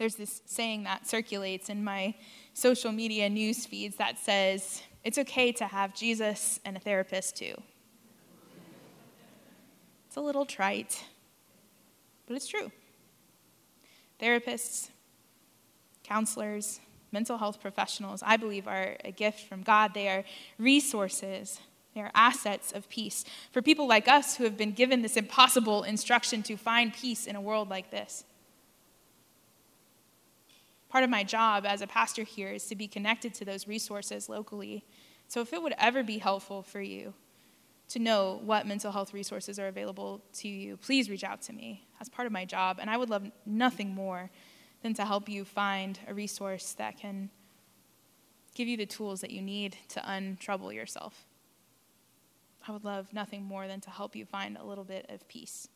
There's 0.01 0.15
this 0.15 0.41
saying 0.47 0.85
that 0.85 1.07
circulates 1.07 1.69
in 1.69 1.83
my 1.83 2.15
social 2.55 2.91
media 2.91 3.29
news 3.29 3.67
feeds 3.67 3.97
that 3.97 4.17
says, 4.17 4.81
it's 5.03 5.19
okay 5.19 5.51
to 5.51 5.65
have 5.65 5.93
Jesus 5.93 6.59
and 6.65 6.75
a 6.75 6.79
therapist 6.79 7.37
too. 7.37 7.53
It's 10.07 10.15
a 10.15 10.21
little 10.21 10.47
trite, 10.47 11.03
but 12.25 12.35
it's 12.35 12.47
true. 12.47 12.71
Therapists, 14.19 14.89
counselors, 16.03 16.79
mental 17.11 17.37
health 17.37 17.61
professionals, 17.61 18.23
I 18.25 18.37
believe, 18.37 18.67
are 18.67 18.95
a 19.05 19.11
gift 19.11 19.41
from 19.41 19.61
God. 19.61 19.93
They 19.93 20.07
are 20.07 20.23
resources, 20.57 21.59
they 21.93 22.01
are 22.01 22.09
assets 22.15 22.71
of 22.71 22.89
peace 22.89 23.23
for 23.51 23.61
people 23.61 23.87
like 23.87 24.07
us 24.07 24.37
who 24.37 24.45
have 24.45 24.57
been 24.57 24.71
given 24.71 25.03
this 25.03 25.15
impossible 25.15 25.83
instruction 25.83 26.41
to 26.41 26.57
find 26.57 26.91
peace 26.91 27.27
in 27.27 27.35
a 27.35 27.41
world 27.41 27.69
like 27.69 27.91
this. 27.91 28.23
Part 30.91 31.05
of 31.05 31.09
my 31.09 31.23
job 31.23 31.65
as 31.65 31.81
a 31.81 31.87
pastor 31.87 32.23
here 32.23 32.49
is 32.49 32.65
to 32.65 32.75
be 32.75 32.85
connected 32.85 33.33
to 33.35 33.45
those 33.45 33.65
resources 33.65 34.27
locally. 34.27 34.83
So 35.29 35.39
if 35.39 35.53
it 35.53 35.63
would 35.63 35.73
ever 35.77 36.03
be 36.03 36.17
helpful 36.17 36.63
for 36.63 36.81
you 36.81 37.13
to 37.87 37.99
know 37.99 38.41
what 38.43 38.67
mental 38.67 38.91
health 38.91 39.13
resources 39.13 39.57
are 39.57 39.67
available 39.67 40.21
to 40.33 40.49
you, 40.49 40.75
please 40.75 41.09
reach 41.09 41.23
out 41.23 41.41
to 41.43 41.53
me 41.53 41.87
as 42.01 42.09
part 42.09 42.25
of 42.25 42.33
my 42.33 42.43
job. 42.43 42.77
And 42.81 42.89
I 42.89 42.97
would 42.97 43.09
love 43.09 43.31
nothing 43.45 43.95
more 43.95 44.29
than 44.83 44.93
to 44.95 45.05
help 45.05 45.29
you 45.29 45.45
find 45.45 45.97
a 46.09 46.13
resource 46.13 46.73
that 46.73 46.97
can 46.97 47.29
give 48.53 48.67
you 48.67 48.75
the 48.75 48.85
tools 48.85 49.21
that 49.21 49.31
you 49.31 49.41
need 49.41 49.77
to 49.89 50.01
untrouble 50.01 50.73
yourself. 50.73 51.25
I 52.67 52.73
would 52.73 52.83
love 52.83 53.13
nothing 53.13 53.45
more 53.45 53.65
than 53.65 53.79
to 53.79 53.89
help 53.89 54.13
you 54.13 54.25
find 54.25 54.57
a 54.57 54.65
little 54.65 54.83
bit 54.83 55.05
of 55.07 55.25
peace. 55.29 55.69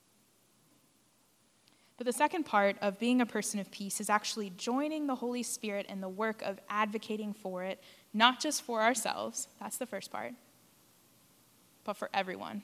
But 1.97 2.05
the 2.05 2.13
second 2.13 2.43
part 2.43 2.75
of 2.81 2.99
being 2.99 3.21
a 3.21 3.25
person 3.25 3.59
of 3.59 3.71
peace 3.71 4.01
is 4.01 4.09
actually 4.09 4.51
joining 4.57 5.07
the 5.07 5.15
Holy 5.15 5.43
Spirit 5.43 5.85
in 5.87 6.01
the 6.01 6.09
work 6.09 6.41
of 6.41 6.59
advocating 6.69 7.33
for 7.33 7.63
it, 7.63 7.81
not 8.13 8.41
just 8.41 8.63
for 8.63 8.81
ourselves, 8.81 9.47
that's 9.59 9.77
the 9.77 9.85
first 9.85 10.11
part, 10.11 10.33
but 11.85 11.95
for 11.95 12.09
everyone. 12.13 12.63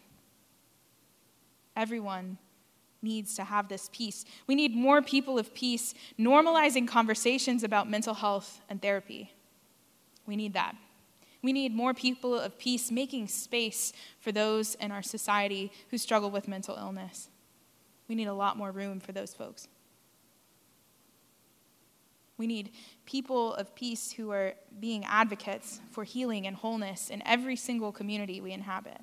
Everyone 1.77 2.37
needs 3.01 3.35
to 3.35 3.45
have 3.45 3.69
this 3.69 3.89
peace. 3.93 4.25
We 4.47 4.55
need 4.55 4.75
more 4.75 5.01
people 5.01 5.39
of 5.39 5.53
peace 5.53 5.93
normalizing 6.19 6.87
conversations 6.87 7.63
about 7.63 7.89
mental 7.89 8.13
health 8.13 8.61
and 8.69 8.81
therapy. 8.81 9.33
We 10.25 10.35
need 10.35 10.53
that. 10.53 10.75
We 11.41 11.53
need 11.53 11.73
more 11.73 11.93
people 11.93 12.37
of 12.37 12.59
peace 12.59 12.91
making 12.91 13.27
space 13.29 13.93
for 14.19 14.31
those 14.31 14.75
in 14.75 14.91
our 14.91 15.01
society 15.01 15.71
who 15.89 15.97
struggle 15.97 16.29
with 16.29 16.47
mental 16.47 16.75
illness. 16.75 17.29
We 18.11 18.15
need 18.15 18.27
a 18.27 18.33
lot 18.33 18.57
more 18.57 18.73
room 18.73 18.99
for 18.99 19.13
those 19.13 19.33
folks. 19.33 19.69
We 22.35 22.45
need 22.45 22.71
people 23.05 23.53
of 23.53 23.73
peace 23.73 24.11
who 24.11 24.31
are 24.31 24.51
being 24.81 25.05
advocates 25.05 25.79
for 25.91 26.03
healing 26.03 26.45
and 26.45 26.57
wholeness 26.57 27.09
in 27.09 27.25
every 27.25 27.55
single 27.55 27.93
community 27.93 28.41
we 28.41 28.51
inhabit 28.51 28.99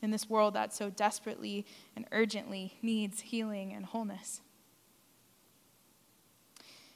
in 0.00 0.12
this 0.12 0.30
world 0.30 0.54
that 0.54 0.72
so 0.72 0.88
desperately 0.88 1.66
and 1.94 2.06
urgently 2.10 2.78
needs 2.80 3.20
healing 3.20 3.74
and 3.74 3.84
wholeness. 3.84 4.40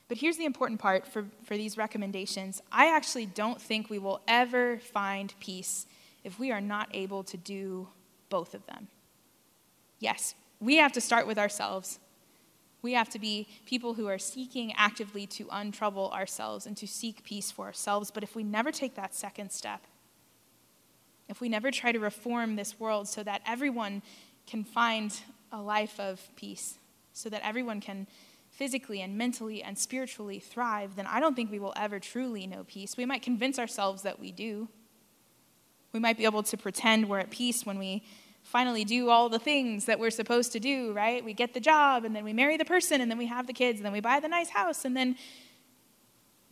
But 0.07 0.17
here's 0.17 0.37
the 0.37 0.45
important 0.45 0.79
part 0.79 1.05
for, 1.05 1.25
for 1.43 1.55
these 1.55 1.77
recommendations 1.77 2.63
I 2.71 2.87
actually 2.95 3.27
don't 3.27 3.61
think 3.61 3.91
we 3.91 3.99
will 3.99 4.21
ever 4.27 4.79
find 4.79 5.35
peace 5.39 5.85
if 6.23 6.39
we 6.39 6.51
are 6.51 6.61
not 6.61 6.89
able 6.93 7.23
to 7.25 7.37
do 7.37 7.89
both 8.29 8.55
of 8.55 8.65
them. 8.65 8.87
Yes, 9.99 10.33
we 10.59 10.77
have 10.77 10.91
to 10.93 11.01
start 11.01 11.27
with 11.27 11.37
ourselves. 11.37 11.99
We 12.81 12.93
have 12.93 13.09
to 13.09 13.19
be 13.19 13.47
people 13.65 13.95
who 13.95 14.07
are 14.07 14.19
seeking 14.19 14.73
actively 14.75 15.25
to 15.27 15.45
untrouble 15.51 16.11
ourselves 16.11 16.65
and 16.65 16.77
to 16.77 16.87
seek 16.87 17.23
peace 17.23 17.51
for 17.51 17.65
ourselves. 17.65 18.11
But 18.11 18.23
if 18.23 18.35
we 18.35 18.43
never 18.43 18.71
take 18.71 18.95
that 18.95 19.13
second 19.13 19.51
step, 19.51 19.81
if 21.27 21.41
we 21.41 21.49
never 21.49 21.71
try 21.71 21.91
to 21.91 21.99
reform 21.99 22.55
this 22.55 22.79
world 22.79 23.07
so 23.07 23.23
that 23.23 23.41
everyone 23.45 24.01
can 24.45 24.63
find 24.63 25.19
a 25.51 25.61
life 25.61 25.99
of 25.99 26.21
peace, 26.35 26.77
so 27.13 27.29
that 27.29 27.41
everyone 27.43 27.81
can 27.81 28.07
physically 28.49 29.01
and 29.01 29.17
mentally 29.17 29.61
and 29.61 29.77
spiritually 29.77 30.39
thrive, 30.39 30.95
then 30.95 31.05
I 31.07 31.19
don't 31.19 31.35
think 31.35 31.51
we 31.51 31.59
will 31.59 31.73
ever 31.75 31.99
truly 31.99 32.47
know 32.47 32.63
peace. 32.67 32.95
We 32.97 33.05
might 33.05 33.21
convince 33.21 33.59
ourselves 33.59 34.03
that 34.03 34.19
we 34.19 34.31
do. 34.31 34.67
We 35.91 35.99
might 35.99 36.17
be 36.17 36.25
able 36.25 36.43
to 36.43 36.57
pretend 36.57 37.09
we're 37.09 37.19
at 37.19 37.29
peace 37.29 37.65
when 37.65 37.77
we 37.77 38.03
finally 38.47 38.85
do 38.85 39.09
all 39.09 39.27
the 39.27 39.39
things 39.39 39.85
that 39.85 39.99
we're 39.99 40.09
supposed 40.09 40.53
to 40.53 40.59
do, 40.59 40.93
right? 40.93 41.23
We 41.23 41.33
get 41.33 41.53
the 41.53 41.59
job, 41.59 42.05
and 42.05 42.15
then 42.15 42.23
we 42.23 42.33
marry 42.33 42.55
the 42.55 42.65
person, 42.65 43.01
and 43.01 43.11
then 43.11 43.17
we 43.17 43.27
have 43.27 43.45
the 43.45 43.53
kids, 43.53 43.79
and 43.79 43.85
then 43.85 43.93
we 43.93 43.99
buy 43.99 44.19
the 44.19 44.29
nice 44.29 44.49
house, 44.49 44.85
and 44.85 44.95
then 44.95 45.17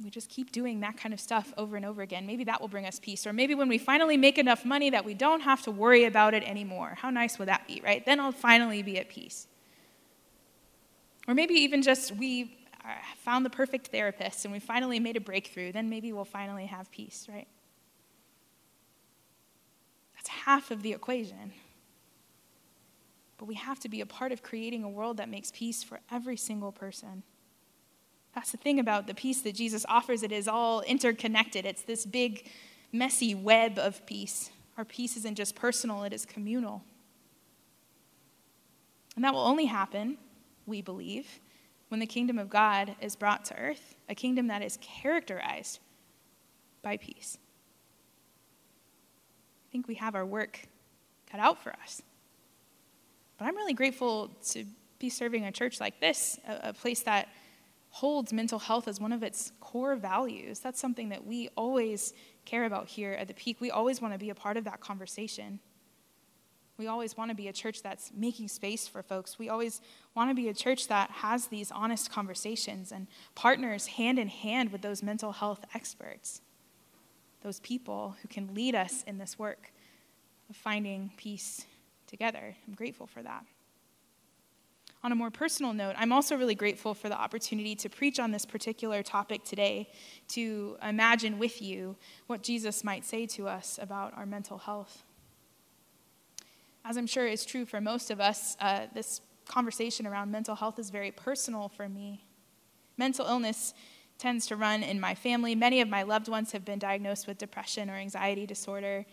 we 0.04 0.10
just 0.10 0.30
keep 0.30 0.52
doing 0.52 0.82
that 0.82 0.98
kind 0.98 1.14
of 1.14 1.22
stuff 1.22 1.54
over 1.58 1.78
and 1.78 1.86
over 1.86 2.02
again. 2.02 2.28
Maybe 2.28 2.44
that 2.44 2.60
will 2.60 2.68
bring 2.68 2.86
us 2.86 3.00
peace. 3.00 3.26
Or 3.26 3.32
maybe 3.32 3.56
when 3.56 3.70
we 3.70 3.78
finally 3.78 4.18
make 4.18 4.38
enough 4.38 4.66
money 4.66 4.90
that 4.90 5.06
we 5.06 5.14
don't 5.14 5.40
have 5.40 5.62
to 5.64 5.72
worry 5.72 6.04
about 6.04 6.34
it 6.34 6.44
anymore. 6.44 6.96
How 6.98 7.10
nice 7.10 7.40
would 7.40 7.48
that 7.48 7.66
be, 7.66 7.82
right? 7.82 8.06
Then 8.06 8.20
I'll 8.20 8.34
finally 8.34 8.84
be 8.84 9.00
at 9.00 9.08
peace. 9.08 9.48
Or 11.30 11.34
maybe 11.34 11.54
even 11.54 11.82
just 11.82 12.12
we 12.12 12.58
uh, 12.84 12.90
found 13.20 13.46
the 13.46 13.50
perfect 13.50 13.88
therapist 13.88 14.44
and 14.44 14.54
we 14.54 14.60
finally 14.60 15.00
made 15.00 15.16
a 15.16 15.22
breakthrough. 15.22 15.72
Then 15.72 15.90
maybe 15.90 16.12
we'll 16.12 16.26
finally 16.26 16.66
have 16.66 16.92
peace, 16.92 17.28
right? 17.32 17.48
That's 20.18 20.28
half 20.28 20.72
of 20.72 20.84
the 20.84 20.92
equation. 20.92 21.54
But 23.38 23.46
we 23.46 23.56
have 23.56 23.80
to 23.82 23.90
be 23.90 24.02
a 24.02 24.06
part 24.06 24.32
of 24.32 24.44
creating 24.44 24.84
a 24.84 24.90
world 24.90 25.18
that 25.18 25.30
makes 25.30 25.52
peace 25.52 25.84
for 25.84 26.00
every 26.12 26.38
single 26.38 26.72
person. 26.72 27.24
That's 28.34 28.52
the 28.52 28.58
thing 28.58 28.80
about 28.80 29.08
the 29.08 29.14
peace 29.14 29.42
that 29.42 29.56
Jesus 29.56 29.86
offers. 29.88 30.24
It 30.24 30.32
is 30.32 30.48
all 30.48 30.82
interconnected. 30.82 31.66
It's 31.66 31.82
this 31.82 32.06
big, 32.06 32.50
messy 32.92 33.34
web 33.34 33.78
of 33.78 34.06
peace. 34.06 34.52
Our 34.78 34.86
peace 34.86 35.16
isn't 35.18 35.36
just 35.36 35.56
personal, 35.56 36.04
it 36.04 36.14
is 36.14 36.26
communal. 36.26 36.84
And 39.16 39.24
that 39.24 39.34
will 39.34 39.46
only 39.46 39.66
happen, 39.66 40.18
we 40.66 40.82
believe, 40.82 41.40
when 41.88 42.02
the 42.02 42.06
kingdom 42.06 42.38
of 42.38 42.50
God 42.50 42.96
is 43.00 43.16
brought 43.16 43.46
to 43.46 43.58
earth, 43.58 43.96
a 44.10 44.16
kingdom 44.16 44.48
that 44.48 44.62
is 44.62 44.78
characterized 44.82 45.80
by 46.82 46.98
peace. 46.98 47.38
I 49.70 49.72
think 49.72 49.88
we 49.88 49.96
have 49.96 50.16
our 50.16 50.26
work 50.26 50.68
cut 51.32 51.40
out 51.40 51.64
for 51.64 51.74
us. 51.82 52.02
But 53.38 53.46
I'm 53.46 53.56
really 53.56 53.74
grateful 53.74 54.30
to 54.52 54.66
be 55.00 55.10
serving 55.10 55.46
a 55.46 55.52
church 55.52 55.80
like 55.80 56.00
this, 56.00 56.40
a, 56.48 56.70
a 56.70 56.74
place 56.74 57.02
that 57.04 57.28
holds 57.90 58.34
mental 58.34 58.60
health 58.60 58.88
as 58.88 59.00
one 59.00 59.14
of 59.14 59.24
its 59.24 59.52
core 59.60 59.96
values. 59.96 60.60
That's 60.60 60.80
something 60.80 61.10
that 61.10 61.26
we 61.26 61.50
always 61.56 62.14
care 62.44 62.66
about 62.66 62.88
here 62.88 63.14
at 63.14 63.28
the 63.28 63.34
Peak. 63.34 63.62
We 63.62 63.72
always 63.72 64.02
want 64.02 64.14
to 64.14 64.20
be 64.20 64.30
a 64.30 64.36
part 64.36 64.58
of 64.58 64.66
that 64.66 64.82
conversation. 64.82 65.60
We 66.78 66.88
always 66.88 67.16
want 67.16 67.32
to 67.32 67.36
be 67.36 67.48
a 67.48 67.54
church 67.54 67.82
that's 67.82 68.12
making 68.14 68.50
space 68.50 68.86
for 68.86 69.02
folks. 69.02 69.40
We 69.40 69.48
always 69.48 69.82
want 70.14 70.30
to 70.30 70.36
be 70.36 70.50
a 70.50 70.54
church 70.54 70.90
that 70.90 71.10
has 71.10 71.48
these 71.48 71.72
honest 71.72 72.12
conversations 72.12 72.92
and 72.92 73.08
partners 73.34 73.88
hand 73.88 74.20
in 74.20 74.28
hand 74.28 74.74
with 74.74 74.82
those 74.82 75.02
mental 75.02 75.32
health 75.32 75.64
experts, 75.74 76.42
those 77.44 77.62
people 77.62 78.18
who 78.22 78.28
can 78.28 78.54
lead 78.54 78.76
us 78.76 79.04
in 79.08 79.20
this 79.20 79.40
work 79.40 79.72
of 80.50 80.58
finding 80.58 81.12
peace 81.16 81.66
together. 82.08 82.56
I'm 82.68 82.74
grateful 82.74 83.08
for 83.08 83.22
that. 83.24 83.46
On 85.04 85.12
a 85.12 85.16
more 85.16 85.30
personal 85.30 85.72
note, 85.72 85.96
I'm 86.00 86.12
also 86.12 86.36
really 86.36 86.56
grateful 86.56 86.96
for 86.96 87.10
the 87.10 87.20
opportunity 87.20 87.76
to 87.76 87.90
preach 87.90 88.20
on 88.20 88.32
this 88.32 88.44
particular 88.44 89.04
topic 89.04 89.44
today, 89.44 89.90
to 90.30 90.78
imagine 90.82 91.38
with 91.38 91.62
you 91.62 91.96
what 92.26 92.42
Jesus 92.42 92.84
might 92.84 93.06
say 93.06 93.28
to 93.28 93.48
us 93.48 93.78
about 93.80 94.18
our 94.18 94.26
mental 94.26 94.58
health. 94.58 95.04
As 96.84 96.98
I'm 96.98 97.06
sure 97.06 97.28
is 97.28 97.46
true 97.46 97.66
for 97.66 97.80
most 97.80 98.10
of 98.10 98.20
us, 98.20 98.58
uh, 98.60 98.88
this 98.94 99.22
conversation 99.48 100.08
around 100.08 100.32
mental 100.32 100.56
health 100.56 100.80
is 100.80 100.90
very 100.90 101.12
personal 101.12 101.70
for 101.70 101.88
me. 101.88 102.26
Mental 102.98 103.28
illness 103.28 103.74
tends 104.18 104.48
to 104.48 104.56
run 104.56 104.82
in 104.82 105.00
my 105.00 105.14
family. 105.14 105.56
Many 105.56 105.82
of 105.82 105.90
my 105.90 106.04
loved 106.04 106.28
ones 106.28 106.52
have 106.52 106.66
been 106.66 106.80
diagnosed 106.80 107.28
with 107.28 107.38
depression 107.38 107.90
or 107.90 107.96
anxiety 107.96 108.46
disorder. 108.46 109.06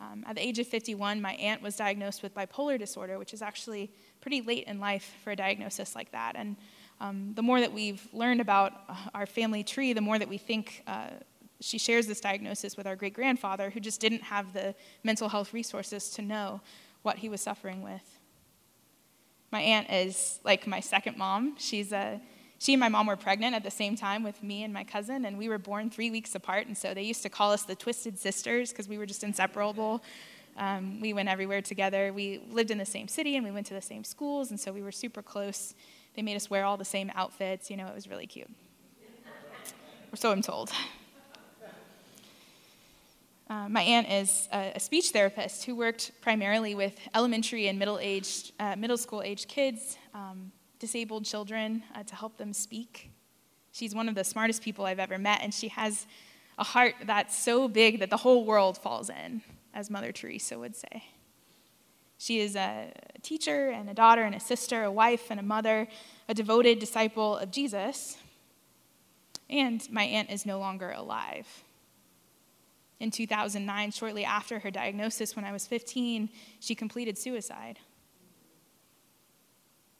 Um, 0.00 0.24
at 0.26 0.36
the 0.36 0.46
age 0.46 0.58
of 0.58 0.66
51, 0.66 1.20
my 1.20 1.34
aunt 1.34 1.60
was 1.60 1.76
diagnosed 1.76 2.22
with 2.22 2.34
bipolar 2.34 2.78
disorder, 2.78 3.18
which 3.18 3.34
is 3.34 3.42
actually 3.42 3.90
pretty 4.20 4.40
late 4.40 4.64
in 4.64 4.80
life 4.80 5.14
for 5.22 5.32
a 5.32 5.36
diagnosis 5.36 5.94
like 5.94 6.10
that. 6.12 6.36
And 6.36 6.56
um, 7.00 7.32
the 7.34 7.42
more 7.42 7.60
that 7.60 7.72
we've 7.72 8.06
learned 8.12 8.40
about 8.40 8.72
uh, 8.88 8.94
our 9.14 9.26
family 9.26 9.62
tree, 9.62 9.92
the 9.92 10.00
more 10.00 10.18
that 10.18 10.28
we 10.28 10.38
think 10.38 10.82
uh, 10.86 11.08
she 11.60 11.78
shares 11.78 12.06
this 12.06 12.20
diagnosis 12.20 12.76
with 12.76 12.86
our 12.86 12.96
great 12.96 13.14
grandfather, 13.14 13.70
who 13.70 13.80
just 13.80 14.00
didn't 14.00 14.22
have 14.22 14.52
the 14.54 14.74
mental 15.04 15.28
health 15.28 15.52
resources 15.52 16.10
to 16.10 16.22
know 16.22 16.60
what 17.02 17.18
he 17.18 17.28
was 17.28 17.40
suffering 17.40 17.82
with. 17.82 18.18
My 19.50 19.60
aunt 19.60 19.90
is 19.90 20.40
like 20.44 20.66
my 20.66 20.80
second 20.80 21.18
mom. 21.18 21.56
She's 21.58 21.92
a 21.92 22.20
she 22.60 22.74
and 22.74 22.80
my 22.80 22.90
mom 22.90 23.06
were 23.06 23.16
pregnant 23.16 23.54
at 23.54 23.62
the 23.62 23.70
same 23.70 23.96
time 23.96 24.22
with 24.22 24.42
me 24.42 24.64
and 24.64 24.72
my 24.72 24.84
cousin, 24.84 25.24
and 25.24 25.38
we 25.38 25.48
were 25.48 25.56
born 25.56 25.88
three 25.88 26.10
weeks 26.10 26.34
apart. 26.34 26.66
And 26.66 26.76
so 26.76 26.92
they 26.92 27.02
used 27.02 27.22
to 27.22 27.30
call 27.30 27.52
us 27.52 27.62
the 27.62 27.74
Twisted 27.74 28.18
Sisters 28.18 28.70
because 28.70 28.86
we 28.86 28.98
were 28.98 29.06
just 29.06 29.24
inseparable. 29.24 30.04
Um, 30.58 31.00
we 31.00 31.14
went 31.14 31.30
everywhere 31.30 31.62
together. 31.62 32.12
We 32.12 32.42
lived 32.50 32.70
in 32.70 32.76
the 32.76 32.84
same 32.84 33.08
city 33.08 33.36
and 33.36 33.46
we 33.46 33.50
went 33.50 33.66
to 33.68 33.74
the 33.74 33.80
same 33.80 34.04
schools, 34.04 34.50
and 34.50 34.60
so 34.60 34.72
we 34.72 34.82
were 34.82 34.92
super 34.92 35.22
close. 35.22 35.74
They 36.14 36.20
made 36.20 36.36
us 36.36 36.50
wear 36.50 36.66
all 36.66 36.76
the 36.76 36.84
same 36.84 37.10
outfits. 37.14 37.70
You 37.70 37.78
know, 37.78 37.86
it 37.86 37.94
was 37.94 38.08
really 38.08 38.26
cute. 38.26 38.50
or 40.12 40.16
so 40.16 40.30
I'm 40.30 40.42
told. 40.42 40.70
Uh, 43.48 43.70
my 43.70 43.82
aunt 43.82 44.08
is 44.08 44.48
a, 44.52 44.72
a, 44.76 44.80
speech 44.80 45.10
therapist 45.10 45.64
who 45.64 45.74
worked 45.74 46.12
primarily 46.20 46.76
with 46.76 47.00
elementary 47.16 47.66
and 47.66 47.80
middle 47.80 47.98
aged, 47.98 48.52
uh, 48.60 48.76
middle 48.76 48.96
school 48.96 49.22
aged 49.22 49.48
kids, 49.48 49.96
um, 50.14 50.52
disabled 50.80 51.24
children, 51.24 51.84
uh, 51.94 52.02
to 52.02 52.16
help 52.16 52.36
them 52.38 52.52
speak. 52.52 53.12
She's 53.70 53.94
one 53.94 54.08
of 54.08 54.16
the 54.16 54.24
smartest 54.24 54.62
people 54.62 54.84
I've 54.84 54.98
ever 54.98 55.18
met, 55.18 55.40
and 55.42 55.54
she 55.54 55.68
has 55.68 56.06
a 56.58 56.64
heart 56.64 56.94
that's 57.04 57.38
so 57.38 57.68
big 57.68 58.00
that 58.00 58.10
the 58.10 58.16
whole 58.16 58.44
world 58.44 58.76
falls 58.76 59.08
in 59.08 59.42
as 59.72 59.90
Mother 59.90 60.10
Teresa 60.10 60.58
would 60.58 60.74
say. 60.74 61.04
She 62.18 62.40
is 62.40 62.56
a 62.56 62.92
teacher 63.22 63.70
and 63.70 63.88
a 63.88 63.94
daughter 63.94 64.22
and 64.22 64.34
a 64.34 64.40
sister, 64.40 64.84
a 64.84 64.92
wife 64.92 65.30
and 65.30 65.38
a 65.38 65.42
mother, 65.42 65.88
a 66.28 66.34
devoted 66.34 66.78
disciple 66.78 67.38
of 67.38 67.50
Jesus. 67.50 68.18
And 69.48 69.86
my 69.90 70.02
aunt 70.02 70.30
is 70.30 70.44
no 70.44 70.58
longer 70.58 70.90
alive. 70.90 71.46
In 72.98 73.10
2009, 73.10 73.92
shortly 73.92 74.24
after 74.24 74.58
her 74.58 74.70
diagnosis, 74.70 75.34
when 75.34 75.46
I 75.46 75.52
was 75.52 75.66
15, 75.66 76.28
she 76.60 76.74
completed 76.74 77.16
suicide. 77.16 77.78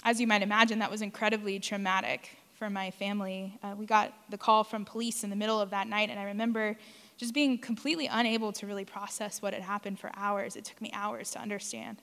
As 0.02 0.20
you 0.20 0.26
might 0.26 0.42
imagine, 0.42 0.78
that 0.78 0.90
was 0.90 1.02
incredibly 1.02 1.58
traumatic 1.58 2.30
for 2.58 2.70
my 2.70 2.90
family. 2.90 3.58
Uh, 3.62 3.74
we 3.76 3.84
got 3.84 4.14
the 4.30 4.38
call 4.38 4.64
from 4.64 4.84
police 4.84 5.24
in 5.24 5.30
the 5.30 5.36
middle 5.36 5.60
of 5.60 5.70
that 5.70 5.88
night, 5.88 6.08
and 6.10 6.18
I 6.18 6.24
remember 6.24 6.76
just 7.18 7.34
being 7.34 7.58
completely 7.58 8.06
unable 8.06 8.50
to 8.52 8.66
really 8.66 8.84
process 8.84 9.42
what 9.42 9.52
had 9.52 9.62
happened 9.62 9.98
for 9.98 10.10
hours. 10.14 10.56
It 10.56 10.64
took 10.64 10.80
me 10.80 10.90
hours 10.94 11.30
to 11.32 11.38
understand. 11.38 12.00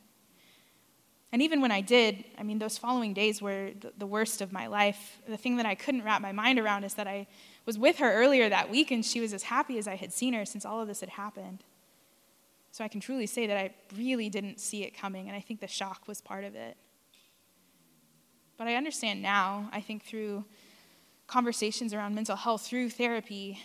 And 1.32 1.42
even 1.42 1.60
when 1.60 1.72
I 1.72 1.82
did, 1.82 2.24
I 2.38 2.44
mean, 2.44 2.60
those 2.60 2.78
following 2.78 3.14
days 3.14 3.42
were 3.42 3.72
the 3.98 4.06
worst 4.06 4.42
of 4.42 4.54
my 4.54 4.68
life. 4.68 5.20
The 5.28 5.36
thing 5.36 5.58
that 5.58 5.66
I 5.66 5.76
couldn't 5.76 6.04
wrap 6.04 6.22
my 6.22 6.32
mind 6.32 6.60
around 6.60 6.84
is 6.84 6.94
that 6.94 7.08
I 7.08 7.28
was 7.66 7.78
with 7.78 7.98
her 7.98 8.14
earlier 8.14 8.48
that 8.48 8.70
week 8.70 8.92
and 8.92 9.04
she 9.04 9.20
was 9.20 9.34
as 9.34 9.44
happy 9.44 9.78
as 9.78 9.88
I 9.88 9.96
had 9.96 10.14
seen 10.14 10.34
her 10.34 10.46
since 10.46 10.66
all 10.66 10.80
of 10.80 10.88
this 10.88 11.02
had 11.02 11.10
happened. 11.10 11.64
So 12.72 12.84
I 12.84 12.88
can 12.88 13.02
truly 13.02 13.26
say 13.26 13.48
that 13.48 13.58
I 13.58 13.74
really 13.98 14.30
didn't 14.30 14.60
see 14.60 14.84
it 14.84 14.96
coming, 14.96 15.28
and 15.28 15.36
I 15.36 15.42
think 15.42 15.62
the 15.62 15.68
shock 15.68 16.08
was 16.08 16.22
part 16.22 16.44
of 16.44 16.56
it. 16.56 16.78
But 18.58 18.67
I 18.67 18.76
understand 18.76 19.22
now, 19.22 19.70
I 19.72 19.82
think 19.82 20.04
through 20.04 20.43
conversations 21.28 21.93
around 21.93 22.15
mental 22.15 22.36
health, 22.36 22.65
through 22.65 22.89
therapy, 22.89 23.62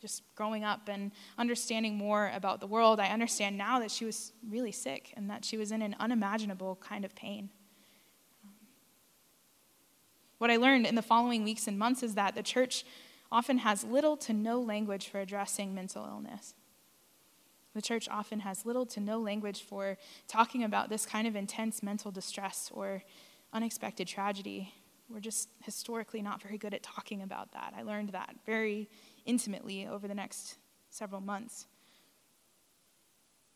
just 0.00 0.22
growing 0.34 0.64
up 0.64 0.88
and 0.88 1.12
understanding 1.38 1.96
more 1.96 2.32
about 2.34 2.60
the 2.60 2.66
world, 2.66 2.98
I 2.98 3.08
understand 3.08 3.56
now 3.56 3.78
that 3.80 3.90
she 3.90 4.04
was 4.04 4.32
really 4.48 4.72
sick 4.72 5.12
and 5.16 5.30
that 5.30 5.44
she 5.44 5.56
was 5.56 5.70
in 5.70 5.82
an 5.82 5.94
unimaginable 6.00 6.76
kind 6.80 7.04
of 7.04 7.14
pain. 7.14 7.50
What 10.38 10.50
I 10.50 10.56
learned 10.56 10.86
in 10.86 10.94
the 10.94 11.02
following 11.02 11.44
weeks 11.44 11.68
and 11.68 11.78
months 11.78 12.02
is 12.02 12.14
that 12.14 12.34
the 12.34 12.42
church 12.42 12.84
often 13.30 13.58
has 13.58 13.84
little 13.84 14.16
to 14.16 14.32
no 14.32 14.60
language 14.60 15.08
for 15.08 15.20
addressing 15.20 15.74
mental 15.74 16.04
illness. 16.04 16.54
The 17.74 17.82
church 17.82 18.08
often 18.08 18.40
has 18.40 18.66
little 18.66 18.86
to 18.86 19.00
no 19.00 19.20
language 19.20 19.62
for 19.62 19.98
talking 20.26 20.64
about 20.64 20.88
this 20.88 21.06
kind 21.06 21.28
of 21.28 21.36
intense 21.36 21.82
mental 21.82 22.10
distress 22.10 22.70
or 22.74 23.02
unexpected 23.52 24.06
tragedy. 24.06 24.72
We're 25.08 25.20
just 25.20 25.48
historically 25.62 26.22
not 26.22 26.40
very 26.42 26.56
good 26.56 26.72
at 26.74 26.82
talking 26.82 27.22
about 27.22 27.52
that. 27.52 27.74
I 27.76 27.82
learned 27.82 28.10
that 28.10 28.36
very 28.46 28.88
intimately 29.26 29.86
over 29.86 30.06
the 30.06 30.14
next 30.14 30.56
several 30.90 31.20
months. 31.20 31.66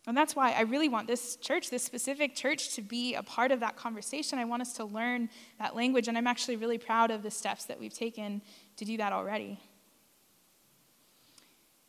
And 0.06 0.16
that's 0.16 0.36
why 0.36 0.52
I 0.52 0.62
really 0.62 0.88
want 0.88 1.06
this 1.06 1.36
church, 1.36 1.70
this 1.70 1.82
specific 1.82 2.34
church, 2.34 2.74
to 2.74 2.82
be 2.82 3.14
a 3.14 3.22
part 3.22 3.52
of 3.52 3.60
that 3.60 3.76
conversation. 3.76 4.38
I 4.38 4.44
want 4.44 4.60
us 4.60 4.74
to 4.74 4.84
learn 4.84 5.30
that 5.58 5.74
language, 5.74 6.08
and 6.08 6.18
I'm 6.18 6.26
actually 6.26 6.56
really 6.56 6.76
proud 6.76 7.10
of 7.10 7.22
the 7.22 7.30
steps 7.30 7.64
that 7.66 7.80
we've 7.80 7.94
taken 7.94 8.42
to 8.76 8.84
do 8.84 8.98
that 8.98 9.12
already. 9.12 9.58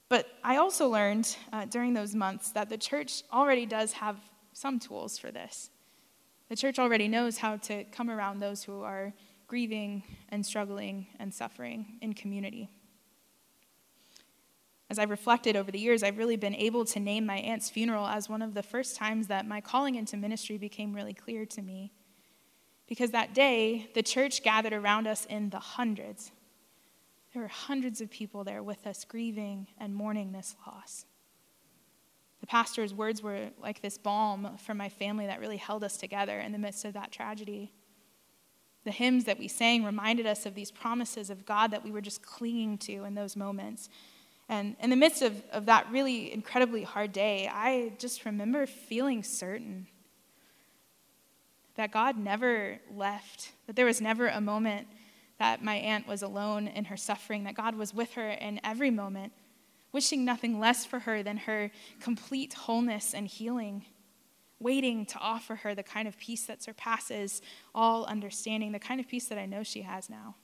But 0.08 0.28
I 0.44 0.58
also 0.58 0.88
learned 0.88 1.36
uh, 1.52 1.66
during 1.66 1.94
those 1.94 2.16
months 2.16 2.52
that 2.52 2.70
the 2.70 2.78
church 2.78 3.24
already 3.34 3.66
does 3.66 3.92
have 3.94 4.18
some 4.54 4.80
tools 4.80 5.18
for 5.18 5.32
this. 5.32 5.70
The 6.56 6.62
church 6.62 6.80
already 6.80 7.10
knows 7.10 7.40
how 7.40 7.58
to 7.58 7.84
come 7.84 8.10
around 8.10 8.40
those 8.40 8.64
who 8.64 8.82
are 8.82 9.12
grieving 9.46 10.04
and 10.30 10.46
struggling 10.46 11.08
and 11.20 11.34
suffering 11.34 11.98
in 12.02 12.14
community. 12.14 12.70
As 14.90 14.98
I've 14.98 15.10
reflected 15.10 15.58
over 15.58 15.70
the 15.70 15.80
years, 15.80 16.02
I've 16.02 16.18
really 16.18 16.38
been 16.38 16.56
able 16.56 16.86
to 16.86 17.00
name 17.02 17.26
my 17.26 17.40
aunt's 17.40 17.70
funeral 17.70 18.08
as 18.08 18.30
one 18.30 18.42
of 18.42 18.54
the 18.54 18.64
first 18.64 18.96
times 18.96 19.28
that 19.28 19.46
my 19.46 19.60
calling 19.60 19.96
into 19.96 20.16
ministry 20.16 20.58
became 20.58 20.94
really 20.94 21.14
clear 21.14 21.46
to 21.46 21.62
me. 21.62 21.92
Because 22.88 23.12
that 23.12 23.34
day, 23.34 23.90
the 23.94 24.02
church 24.02 24.42
gathered 24.42 24.72
around 24.72 25.08
us 25.08 25.26
in 25.26 25.50
the 25.50 25.60
hundreds. 25.60 26.32
There 27.34 27.42
were 27.42 27.50
hundreds 27.50 28.00
of 28.00 28.10
people 28.10 28.46
there 28.46 28.64
with 28.64 28.88
us, 28.88 29.04
grieving 29.04 29.68
and 29.78 29.94
mourning 29.94 30.32
this 30.32 30.56
loss. 30.66 31.06
The 32.46 32.52
pastor's 32.52 32.94
words 32.94 33.24
were 33.24 33.50
like 33.60 33.82
this 33.82 33.98
balm 33.98 34.58
for 34.60 34.76
my 34.76 34.88
family 34.88 35.26
that 35.26 35.40
really 35.40 35.58
held 35.58 35.84
us 35.84 35.98
together 35.98 36.40
in 36.40 36.52
the 36.52 36.60
midst 36.60 36.86
of 36.86 36.94
that 36.94 37.12
tragedy. 37.12 37.72
The 38.84 38.92
hymns 38.92 39.24
that 39.24 39.40
we 39.40 39.48
sang 39.48 39.84
reminded 39.84 40.28
us 40.28 40.46
of 40.46 40.54
these 40.54 40.70
promises 40.70 41.32
of 41.32 41.48
God 41.48 41.72
that 41.72 41.84
we 41.84 41.90
were 41.90 42.02
just 42.02 42.22
clinging 42.22 42.78
to 42.78 43.04
in 43.04 43.16
those 43.16 43.36
moments. 43.36 43.90
And 44.48 44.76
in 44.80 44.92
the 44.92 44.96
midst 44.96 45.24
of, 45.24 45.42
of 45.52 45.66
that 45.66 45.88
really 45.92 46.32
incredibly 46.32 46.84
hard 46.84 47.14
day, 47.14 47.50
I 47.52 47.94
just 47.98 48.26
remember 48.26 48.68
feeling 48.68 49.24
certain 49.24 49.88
that 51.78 51.92
God 51.92 52.16
never 52.16 52.78
left, 52.94 53.54
that 53.66 53.76
there 53.76 53.88
was 53.88 54.02
never 54.02 54.28
a 54.28 54.40
moment 54.40 54.86
that 55.40 55.64
my 55.64 55.78
aunt 55.78 56.08
was 56.08 56.22
alone 56.22 56.68
in 56.68 56.86
her 56.86 56.98
suffering, 56.98 57.46
that 57.46 57.56
God 57.56 57.76
was 57.76 57.92
with 57.92 58.14
her 58.14 58.30
in 58.30 58.62
every 58.64 58.92
moment, 58.92 59.34
wishing 59.96 60.26
nothing 60.26 60.60
less 60.60 60.86
for 60.86 61.00
her 61.00 61.24
than 61.24 61.38
her 61.38 61.72
complete 62.02 62.54
wholeness 62.54 63.14
and 63.14 63.30
healing, 63.30 63.86
waiting 64.60 65.06
to 65.06 65.18
offer 65.20 65.56
her 65.56 65.74
the 65.74 65.82
kind 65.82 66.06
of 66.06 66.18
peace 66.18 66.48
that 66.48 66.62
surpasses 66.62 67.42
all 67.74 68.04
understanding, 68.04 68.74
the 68.74 68.78
kind 68.78 69.00
of 69.00 69.08
peace 69.08 69.28
that 69.28 69.38
I 69.38 69.46
know 69.46 69.64
she 69.64 69.84
has 69.84 70.10
now. 70.10 70.36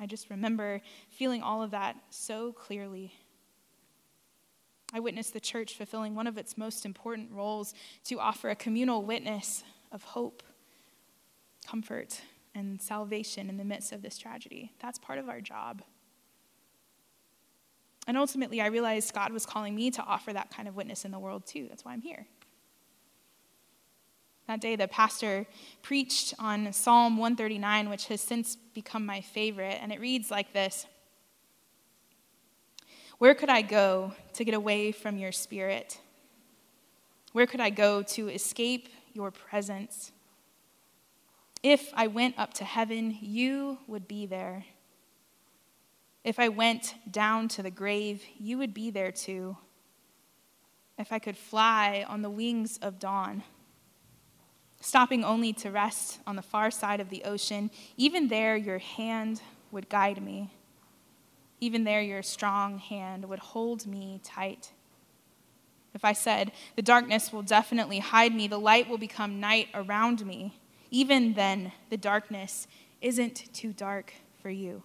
I 0.00 0.06
just 0.06 0.30
remember 0.30 0.80
feeling 1.10 1.42
all 1.42 1.62
of 1.62 1.72
that 1.72 1.94
so 2.08 2.52
clearly. 2.52 3.12
I 4.94 5.00
witnessed 5.00 5.34
the 5.34 5.40
church 5.40 5.76
fulfilling 5.76 6.14
one 6.14 6.26
of 6.26 6.38
its 6.38 6.56
most 6.56 6.86
important 6.86 7.32
roles 7.32 7.74
to 8.04 8.18
offer 8.18 8.48
a 8.48 8.56
communal 8.56 9.04
witness 9.04 9.62
of 9.92 10.02
hope 10.04 10.42
comfort 11.66 12.22
and 12.54 12.80
salvation 12.80 13.50
in 13.50 13.58
the 13.58 13.64
midst 13.64 13.92
of 13.92 14.00
this 14.00 14.16
tragedy. 14.16 14.72
That's 14.80 14.98
part 14.98 15.18
of 15.18 15.28
our 15.28 15.42
job. 15.42 15.82
And 18.06 18.16
ultimately, 18.16 18.60
I 18.60 18.66
realized 18.66 19.14
God 19.14 19.32
was 19.32 19.46
calling 19.46 19.74
me 19.74 19.90
to 19.92 20.02
offer 20.02 20.32
that 20.32 20.50
kind 20.50 20.66
of 20.66 20.76
witness 20.76 21.04
in 21.04 21.10
the 21.10 21.18
world 21.18 21.46
too. 21.46 21.66
That's 21.68 21.84
why 21.84 21.92
I'm 21.92 22.00
here. 22.00 22.26
That 24.50 24.60
day, 24.60 24.74
the 24.74 24.88
pastor 24.88 25.46
preached 25.80 26.34
on 26.38 26.72
Psalm 26.72 27.16
139, 27.16 27.88
which 27.88 28.06
has 28.06 28.20
since 28.20 28.56
become 28.74 29.06
my 29.06 29.20
favorite, 29.20 29.78
and 29.80 29.92
it 29.92 30.00
reads 30.00 30.28
like 30.28 30.52
this 30.52 30.86
Where 33.18 33.34
could 33.34 33.48
I 33.48 33.62
go 33.62 34.12
to 34.32 34.44
get 34.44 34.54
away 34.54 34.90
from 34.90 35.18
your 35.18 35.30
spirit? 35.30 36.00
Where 37.32 37.46
could 37.46 37.60
I 37.60 37.70
go 37.70 38.02
to 38.02 38.28
escape 38.28 38.88
your 39.12 39.30
presence? 39.30 40.10
If 41.62 41.92
I 41.94 42.08
went 42.08 42.38
up 42.38 42.54
to 42.54 42.64
heaven, 42.64 43.18
you 43.20 43.78
would 43.86 44.08
be 44.08 44.26
there. 44.26 44.64
If 46.24 46.38
I 46.38 46.48
went 46.48 46.94
down 47.10 47.48
to 47.48 47.62
the 47.62 47.70
grave, 47.70 48.22
you 48.38 48.58
would 48.58 48.74
be 48.74 48.90
there 48.90 49.12
too. 49.12 49.56
If 50.98 51.12
I 51.12 51.18
could 51.18 51.36
fly 51.36 52.04
on 52.06 52.22
the 52.22 52.30
wings 52.30 52.78
of 52.82 52.98
dawn, 52.98 53.42
stopping 54.80 55.24
only 55.24 55.52
to 55.54 55.70
rest 55.70 56.20
on 56.26 56.36
the 56.36 56.42
far 56.42 56.70
side 56.70 57.00
of 57.00 57.08
the 57.08 57.24
ocean, 57.24 57.70
even 57.96 58.28
there 58.28 58.56
your 58.56 58.78
hand 58.78 59.40
would 59.70 59.88
guide 59.88 60.22
me. 60.22 60.50
Even 61.60 61.84
there 61.84 62.02
your 62.02 62.22
strong 62.22 62.78
hand 62.78 63.26
would 63.28 63.38
hold 63.38 63.86
me 63.86 64.20
tight. 64.22 64.72
If 65.94 66.04
I 66.04 66.12
said, 66.12 66.52
The 66.76 66.82
darkness 66.82 67.32
will 67.32 67.42
definitely 67.42 67.98
hide 67.98 68.34
me, 68.34 68.46
the 68.46 68.58
light 68.58 68.88
will 68.88 68.98
become 68.98 69.40
night 69.40 69.68
around 69.74 70.24
me 70.24 70.60
even 70.90 71.34
then, 71.34 71.72
the 71.88 71.96
darkness 71.96 72.66
isn't 73.00 73.52
too 73.52 73.72
dark 73.72 74.12
for 74.42 74.50
you. 74.50 74.82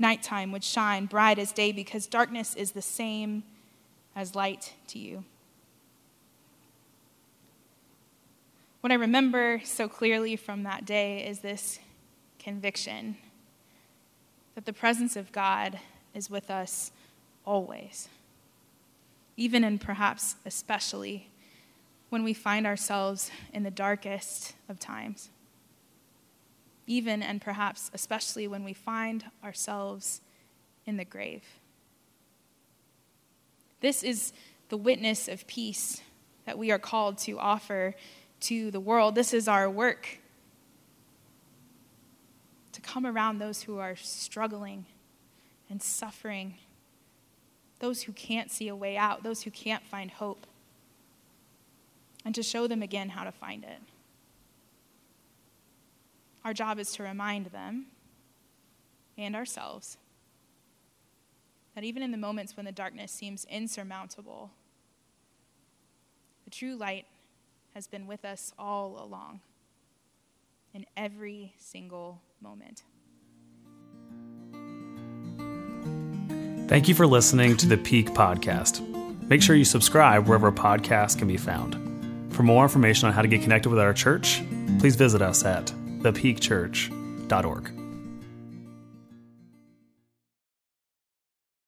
Nighttime 0.00 0.50
would 0.50 0.64
shine 0.64 1.04
bright 1.04 1.38
as 1.38 1.52
day 1.52 1.72
because 1.72 2.06
darkness 2.06 2.56
is 2.56 2.72
the 2.72 2.80
same 2.80 3.42
as 4.16 4.34
light 4.34 4.72
to 4.88 4.98
you. 4.98 5.24
What 8.80 8.90
I 8.90 8.96
remember 8.96 9.60
so 9.62 9.88
clearly 9.88 10.36
from 10.36 10.62
that 10.62 10.86
day 10.86 11.26
is 11.26 11.40
this 11.40 11.80
conviction 12.38 13.18
that 14.54 14.64
the 14.64 14.72
presence 14.72 15.16
of 15.16 15.32
God 15.32 15.78
is 16.14 16.30
with 16.30 16.50
us 16.50 16.92
always, 17.44 18.08
even 19.36 19.62
and 19.64 19.78
perhaps 19.78 20.36
especially 20.46 21.28
when 22.08 22.24
we 22.24 22.32
find 22.32 22.66
ourselves 22.66 23.30
in 23.52 23.64
the 23.64 23.70
darkest 23.70 24.54
of 24.66 24.80
times. 24.80 25.28
Even 26.90 27.22
and 27.22 27.40
perhaps 27.40 27.88
especially 27.94 28.48
when 28.48 28.64
we 28.64 28.72
find 28.72 29.24
ourselves 29.44 30.20
in 30.84 30.96
the 30.96 31.04
grave. 31.04 31.44
This 33.80 34.02
is 34.02 34.32
the 34.70 34.76
witness 34.76 35.28
of 35.28 35.46
peace 35.46 36.00
that 36.46 36.58
we 36.58 36.72
are 36.72 36.80
called 36.80 37.16
to 37.18 37.38
offer 37.38 37.94
to 38.40 38.72
the 38.72 38.80
world. 38.80 39.14
This 39.14 39.32
is 39.32 39.46
our 39.46 39.70
work 39.70 40.18
to 42.72 42.80
come 42.80 43.06
around 43.06 43.38
those 43.38 43.62
who 43.62 43.78
are 43.78 43.94
struggling 43.94 44.84
and 45.68 45.80
suffering, 45.80 46.54
those 47.78 48.02
who 48.02 48.12
can't 48.12 48.50
see 48.50 48.66
a 48.66 48.74
way 48.74 48.96
out, 48.96 49.22
those 49.22 49.42
who 49.42 49.52
can't 49.52 49.84
find 49.84 50.10
hope 50.10 50.44
and 52.24 52.34
to 52.34 52.42
show 52.42 52.66
them 52.66 52.82
again 52.82 53.10
how 53.10 53.22
to 53.22 53.30
find 53.30 53.62
it. 53.62 53.78
Our 56.44 56.54
job 56.54 56.78
is 56.78 56.92
to 56.92 57.02
remind 57.02 57.46
them 57.46 57.86
and 59.18 59.36
ourselves 59.36 59.98
that 61.74 61.84
even 61.84 62.02
in 62.02 62.10
the 62.10 62.18
moments 62.18 62.56
when 62.56 62.66
the 62.66 62.72
darkness 62.72 63.12
seems 63.12 63.44
insurmountable, 63.50 64.50
the 66.44 66.50
true 66.50 66.74
light 66.74 67.06
has 67.74 67.86
been 67.86 68.06
with 68.06 68.24
us 68.24 68.52
all 68.58 69.02
along 69.02 69.40
in 70.74 70.86
every 70.96 71.54
single 71.58 72.20
moment. 72.40 72.82
Thank 76.68 76.88
you 76.88 76.94
for 76.94 77.06
listening 77.06 77.56
to 77.58 77.66
the 77.66 77.76
Peak 77.76 78.10
Podcast. 78.10 78.86
Make 79.28 79.42
sure 79.42 79.56
you 79.56 79.64
subscribe 79.64 80.26
wherever 80.26 80.50
podcasts 80.50 81.18
can 81.18 81.28
be 81.28 81.36
found. 81.36 81.74
For 82.32 82.42
more 82.42 82.62
information 82.62 83.08
on 83.08 83.12
how 83.12 83.22
to 83.22 83.28
get 83.28 83.42
connected 83.42 83.70
with 83.70 83.78
our 83.78 83.92
church, 83.92 84.42
please 84.78 84.96
visit 84.96 85.20
us 85.20 85.44
at 85.44 85.72
thepeakchurch.org. 86.02 87.79